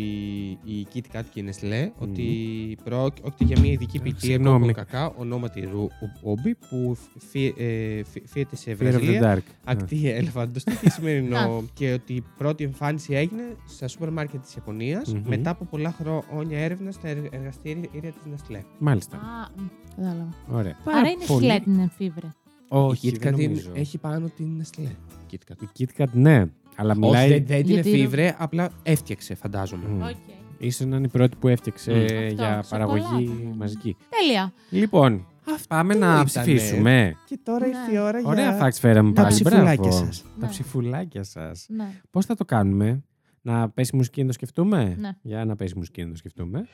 [0.64, 4.60] η Kit Kat και η Nestlé ότι πρόκειται για μια ειδική ποικιλία συγγνώμη.
[4.60, 6.98] κόκκινο κακάο ονόματι Ρου- Όμπι που
[7.30, 9.36] φύ- ε, φύ- φύεται σε Fear of the Βραζιλία.
[9.36, 9.52] Dark.
[9.64, 10.92] Ακτή ελεφαντοστή και Α.
[10.92, 11.64] σημερινό.
[11.74, 15.22] και ότι η πρώτη εμφάνιση έγινε στα σούπερ μάρκετ της Ιαπωνίας Μμμ.
[15.28, 15.96] μετά από πολλά
[16.30, 18.60] χρόνια έρευνα στα εργ- εργαστήρια της Nestlé.
[18.80, 19.18] Μάλιστα.
[19.18, 20.30] Α, μ, κατάλαβα.
[20.52, 20.78] Ωραία.
[20.86, 22.28] Άρα είναι πολύ- σκυλέτη την εμφίβρε.
[22.68, 23.72] Όχι, η Kit δεν Kat είναι- νομίζω.
[23.76, 24.88] έχει πάνω την Nestlé.
[25.32, 25.56] Kit Kat.
[25.62, 26.46] Η Kit Kat, ναι.
[26.76, 27.30] Αλλά Όχι, μιλάει.
[27.30, 29.88] δεν, δεν την Γιατί- εφήβρε, απλά έφτιαξε, φαντάζομαι.
[29.88, 30.02] Μμ.
[30.02, 30.16] Οκ.
[30.58, 32.34] Ίσως να είναι η πρώτη που έφτιαξε Μμ.
[32.34, 33.56] για Αυτό, παραγωγή σοκολάτα, ναι.
[33.56, 33.96] μαζική.
[34.10, 34.54] Τέλεια.
[34.70, 35.26] Λοιπόν,
[35.70, 37.16] πάμε να ήτανε; ψηφίσουμε.
[37.26, 37.78] Και τώρα Ναι.
[37.78, 39.34] ήρθε η ώρα Ωραία facts φέραμε τα πάλι.
[39.34, 40.06] ψηφουλάκια Μπράβο.
[40.06, 40.22] σας.
[40.22, 40.48] Τα Ναι.
[40.48, 41.66] ψηφουλάκια σας.
[41.70, 41.88] Ναι.
[42.12, 43.04] Πώς θα το κάνουμε,
[43.42, 45.10] να πέσει μουσική να το σκεφτούμε; Ναι.
[45.22, 46.68] Για να πέσει μουσική να το σκεφτούμε.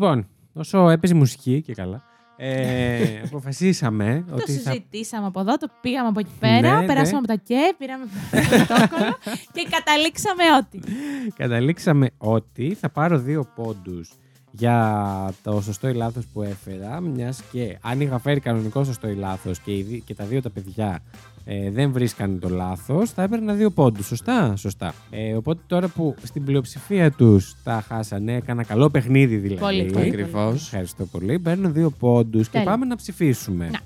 [0.00, 2.02] Λοιπόν, όσο έπαιζε μουσική και καλά,
[2.36, 7.10] ε, αποφασίσαμε Το ότι θα συζητήσαμε από εδώ, το πήγαμε από εκεί πέρα, Ναι, περάσαμε
[7.10, 7.16] ναι.
[7.18, 9.16] από τα και, πήραμε το πρωτόκολλο
[9.52, 10.80] και καταλήξαμε ότι.
[11.36, 14.10] Καταλήξαμε ότι θα πάρω δύο πόντους
[14.50, 19.14] για το σωστό ή λάθος που έφερα, μιας και αν είχα φέρει κανονικό σωστό ή
[19.14, 21.02] λάθος και, οι δι- και τα δύο τα παιδιά
[21.48, 24.06] ε, δεν βρίσκανε το λάθος, θα έπαιρνα δύο πόντους.
[24.06, 24.94] Σωστά, σωστά.
[25.10, 29.60] Ε, οπότε τώρα που στην πλειοψηφία τους τα χάσανε, έκανα καλό παιχνίδι δηλαδή.
[29.60, 30.06] Πολύ, πολύ.
[30.06, 30.62] Ακριβώς.
[30.62, 31.38] Ευχαριστώ πολύ.
[31.38, 32.70] Παίρνω δύο πόντους και Τέλεια.
[32.70, 33.68] πάμε να ψηφίσουμε.
[33.72, 33.78] Να.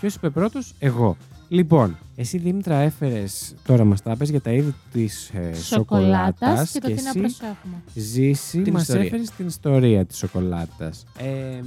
[0.00, 1.16] Ποιος είπε πρώτος, εγώ.
[1.48, 6.70] Λοιπόν, εσύ Δήμητρα έφερες τώρα μας τα πες για τα είδη της ε, Σοκολάτας σοκολάτας
[6.72, 7.74] και το τι να προσέχουμε.
[7.94, 9.04] Ζήσει, Την μας ιστορία.
[9.04, 11.04] έφερες την ιστορία της σοκολάτας.
[11.18, 11.66] Ε, μ,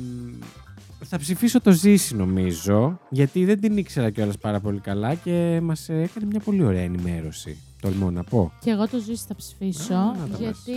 [1.06, 5.90] Θα ψηφίσω το Ζήση νομίζω, γιατί δεν την ήξερα κιόλας πάρα πολύ καλά και μας
[5.90, 7.58] έκανε μια πολύ ωραία ενημέρωση.
[7.82, 8.52] Τολμώ να πω.
[8.60, 9.94] Και εγώ το ζήσει θα ψηφίσω.
[9.94, 10.74] Α, να τα γιατί.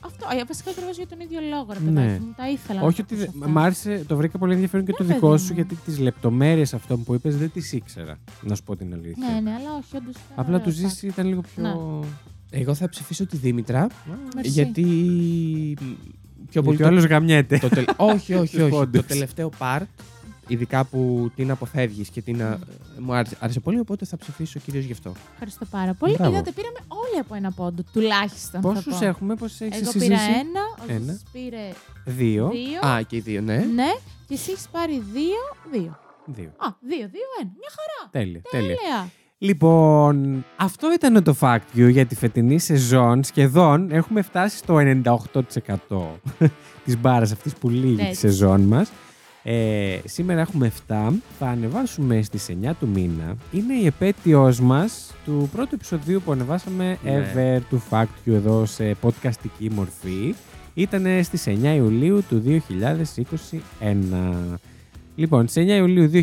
[0.00, 0.26] Αυτό.
[0.40, 2.00] ε, Βασικά ακριβώς για τον ίδιο λόγο, ρε Ναι.
[2.02, 2.32] παιδάκι μου.
[2.36, 2.80] Τα ήθελα.
[2.80, 3.14] να Όχι τα ότι.
[3.14, 3.52] ακούσω δε- αυτά.
[3.52, 5.38] Μ' άρεσε, το βρήκα πολύ ενδιαφέρον και Ναι, το παιδί δικό μου.
[5.38, 8.18] σου, γιατί τις λεπτομέρειες αυτών που είπες δεν τις ήξερα.
[8.42, 9.28] Να σου πω την αλήθεια.
[9.34, 10.14] Ναι, ναι, αλλά όχι, όντως.
[10.34, 11.62] Απλά του Ζήση ήταν λίγο πιο.
[11.62, 12.06] Ναι.
[12.58, 13.86] Εγώ θα ψηφίσω τη Δήμητρα,
[14.34, 14.50] Μερσή.
[14.50, 14.84] γιατί.
[16.50, 16.76] Πιο πολύ.
[16.76, 17.58] Γιατί ο το- άλλο γαμιέται.
[17.58, 18.70] το τελ- όχι, όχι, Τους όχι.
[18.70, 19.00] πόντους.
[19.00, 19.82] το τελευταίο part,
[20.48, 22.42] ειδικά που την αποφεύγει και την.
[22.42, 22.58] α-
[22.98, 25.12] μου άρεσε, άρεσε πολύ, οπότε θα ψηφίσω κυρίως γι' αυτό.
[25.32, 26.14] Ευχαριστώ πάρα πολύ.
[26.14, 26.30] Μπράβο.
[26.32, 28.60] Είδατε, πήραμε όλοι από ένα πόντο, τουλάχιστον.
[28.60, 29.04] θα Πόσους πω.
[29.04, 31.00] έχουμε, πόσε έχεις Εγώ εσύ πήρα Ζήση; ένα, ο Ένα.
[31.12, 31.70] Ζήσης πήρε
[32.04, 32.48] Δύο.
[32.50, 32.88] δύο.
[32.90, 33.56] Α, και οι δύο, ναι.
[33.56, 33.90] Ναι,
[34.26, 35.42] και εσύ έχεις πάρει δύο.
[35.72, 35.98] Δύο.
[36.24, 36.52] Δύο.
[36.56, 37.50] Α, δύο, δύο, ένα.
[37.60, 38.10] Μια χαρά.
[38.10, 38.66] Τέλεια, τέλεια.
[38.76, 39.10] Τέλεια.
[39.42, 43.24] Λοιπόν, αυτό ήταν το fact you για τη φετινή σεζόν.
[43.24, 45.26] Σχεδόν έχουμε φτάσει στο 98%
[46.84, 48.14] της μπάρας αυτής που λύγει τη Έτσι.
[48.14, 48.90] σεζόν μας.
[49.42, 50.94] Ε, σήμερα έχουμε 7.
[51.38, 53.36] Θα ανεβάσουμε στις 9 του μήνα.
[53.52, 57.32] Είναι η επέτειος μας του πρώτου επεισοδίου που ανεβάσαμε Ναι.
[57.34, 60.34] ever του fact you εδώ σε podcastική μορφή.
[60.74, 62.42] Ήταν στις 9 Ιουλίου του
[63.80, 64.58] 2021.
[65.20, 66.18] Λοιπόν, στις 9 Ιουλίου 2022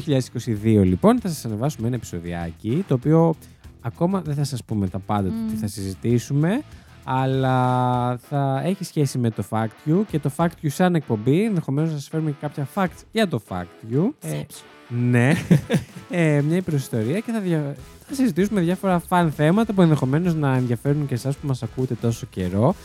[0.64, 3.36] λοιπόν θα σας ανεβάσουμε ένα επεισοδιάκι το οποίο
[3.82, 5.48] ακόμα δεν θα σας πούμε τα πάντα του Μμμ.
[5.50, 6.62] τι θα συζητήσουμε
[7.04, 11.92] αλλά θα έχει σχέση με το Fact You και το Fact You σαν εκπομπή ενδεχομένως
[11.92, 14.10] να σας φέρουμε και κάποια facts για το Fact You.
[14.22, 14.64] Ε, Ψέψου.
[14.88, 15.32] ναι,
[16.10, 17.76] ε, μια υπεριστορία και θα, δια...
[18.08, 22.28] θα συζητήσουμε διάφορα φαν θέματα που ενδεχομένως να ενδιαφέρουν και εσάς που μας ακούτε τόσο
[22.30, 22.76] καιρό.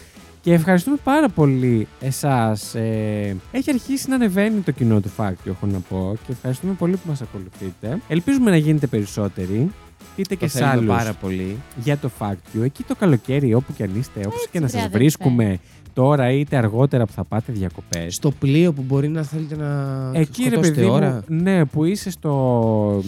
[0.42, 2.74] Και ευχαριστούμε πάρα πολύ εσάς.
[2.74, 6.16] Ε, έχει αρχίσει να ανεβαίνει το κοινό του Fact, έχω να πω.
[6.26, 7.98] Και ευχαριστούμε πολύ που μας ακολουθείτε.
[8.08, 9.70] Ελπίζουμε να γίνετε περισσότεροι.
[10.16, 11.56] Πείτε και Το σε θέλουμε άλλους πάρα πολύ.
[11.76, 12.62] για το Fact You.
[12.62, 14.98] Εκεί το καλοκαίρι, όπου και αν είστε, όπως Έτσι, και να βρε, σας αδερφέ.
[14.98, 15.58] βρίσκουμε
[15.92, 18.14] τώρα είτε αργότερα που θα πάτε διακοπές.
[18.14, 21.10] Στο πλοίο που μπορεί να θέλετε να Εκεί ρε σκοτώσετε παιδί ώρα.
[21.28, 23.02] μου, ναι, που είσαι στο...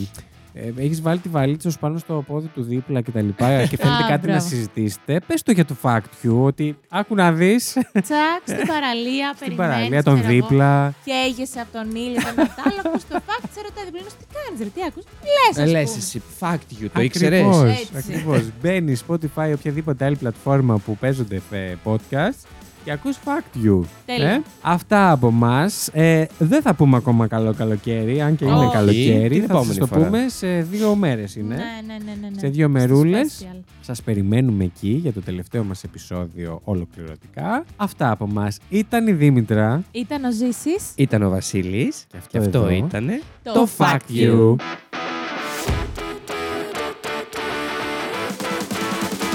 [0.57, 3.77] Ε, έχεις βάλει τη βαλίτσα σου πάνω στο πόδι του δίπλα και τα λοιπά και
[3.77, 4.49] θέλετε Α, κάτι να μπράβο.
[4.49, 5.21] συζητήσετε.
[5.27, 9.57] Πες το για το fact you, ότι άκου να δεις Τσακ, στην παραλία, στην περιμένεις,
[9.57, 10.95] παραλία τον ξέρω εγώ, δίπλα.
[11.05, 14.69] Καίγεσαι από τον ήλιο, τον Νατάλ, ακούς το fact, σε ρωτάει διπλανός, τι κάνεις ρε,
[14.75, 15.05] τι ακούς.
[15.35, 15.97] Λες, Ε, ας λες πούμε.
[15.99, 17.91] εσύ, fact you, το ήξερες; Ακριβώς, Έτσι.
[17.97, 18.43] ακριβώς.
[18.63, 22.41] Μπαίνει Spotify, οποιαδήποτε άλλη πλατφόρμα που παίζονται ε, podcast
[22.85, 23.81] και ακούς fact you.
[24.07, 24.43] Τέλεια.
[24.63, 25.71] αυτά από εμά.
[25.93, 29.29] Ε, δεν θα πούμε ακόμα καλό καλοκαίρι, αν και είναι Όχι, καλοκαίρι.
[29.39, 30.05] την Θα επόμενη σας το φορά.
[30.07, 31.55] πούμε σε δύο μέρες είναι.
[31.55, 32.39] Ναι, ναι, ναι, ναι, ναι.
[32.39, 33.41] Σε δύο Στο μερούλες.
[33.45, 33.59] special.
[33.81, 37.65] Σας περιμένουμε εκεί για το τελευταίο μας επεισόδιο ολοκληρωτικά.
[37.77, 38.59] Αυτά από μας.
[38.69, 39.83] Ήταν η Δήμητρα.
[39.91, 40.85] Ήταν ο Ζήσης.
[40.97, 42.71] Ήταν ο Βασίλης Και αυτό και αυτό εδώ.
[42.71, 44.55] ήτανε Το Fact You.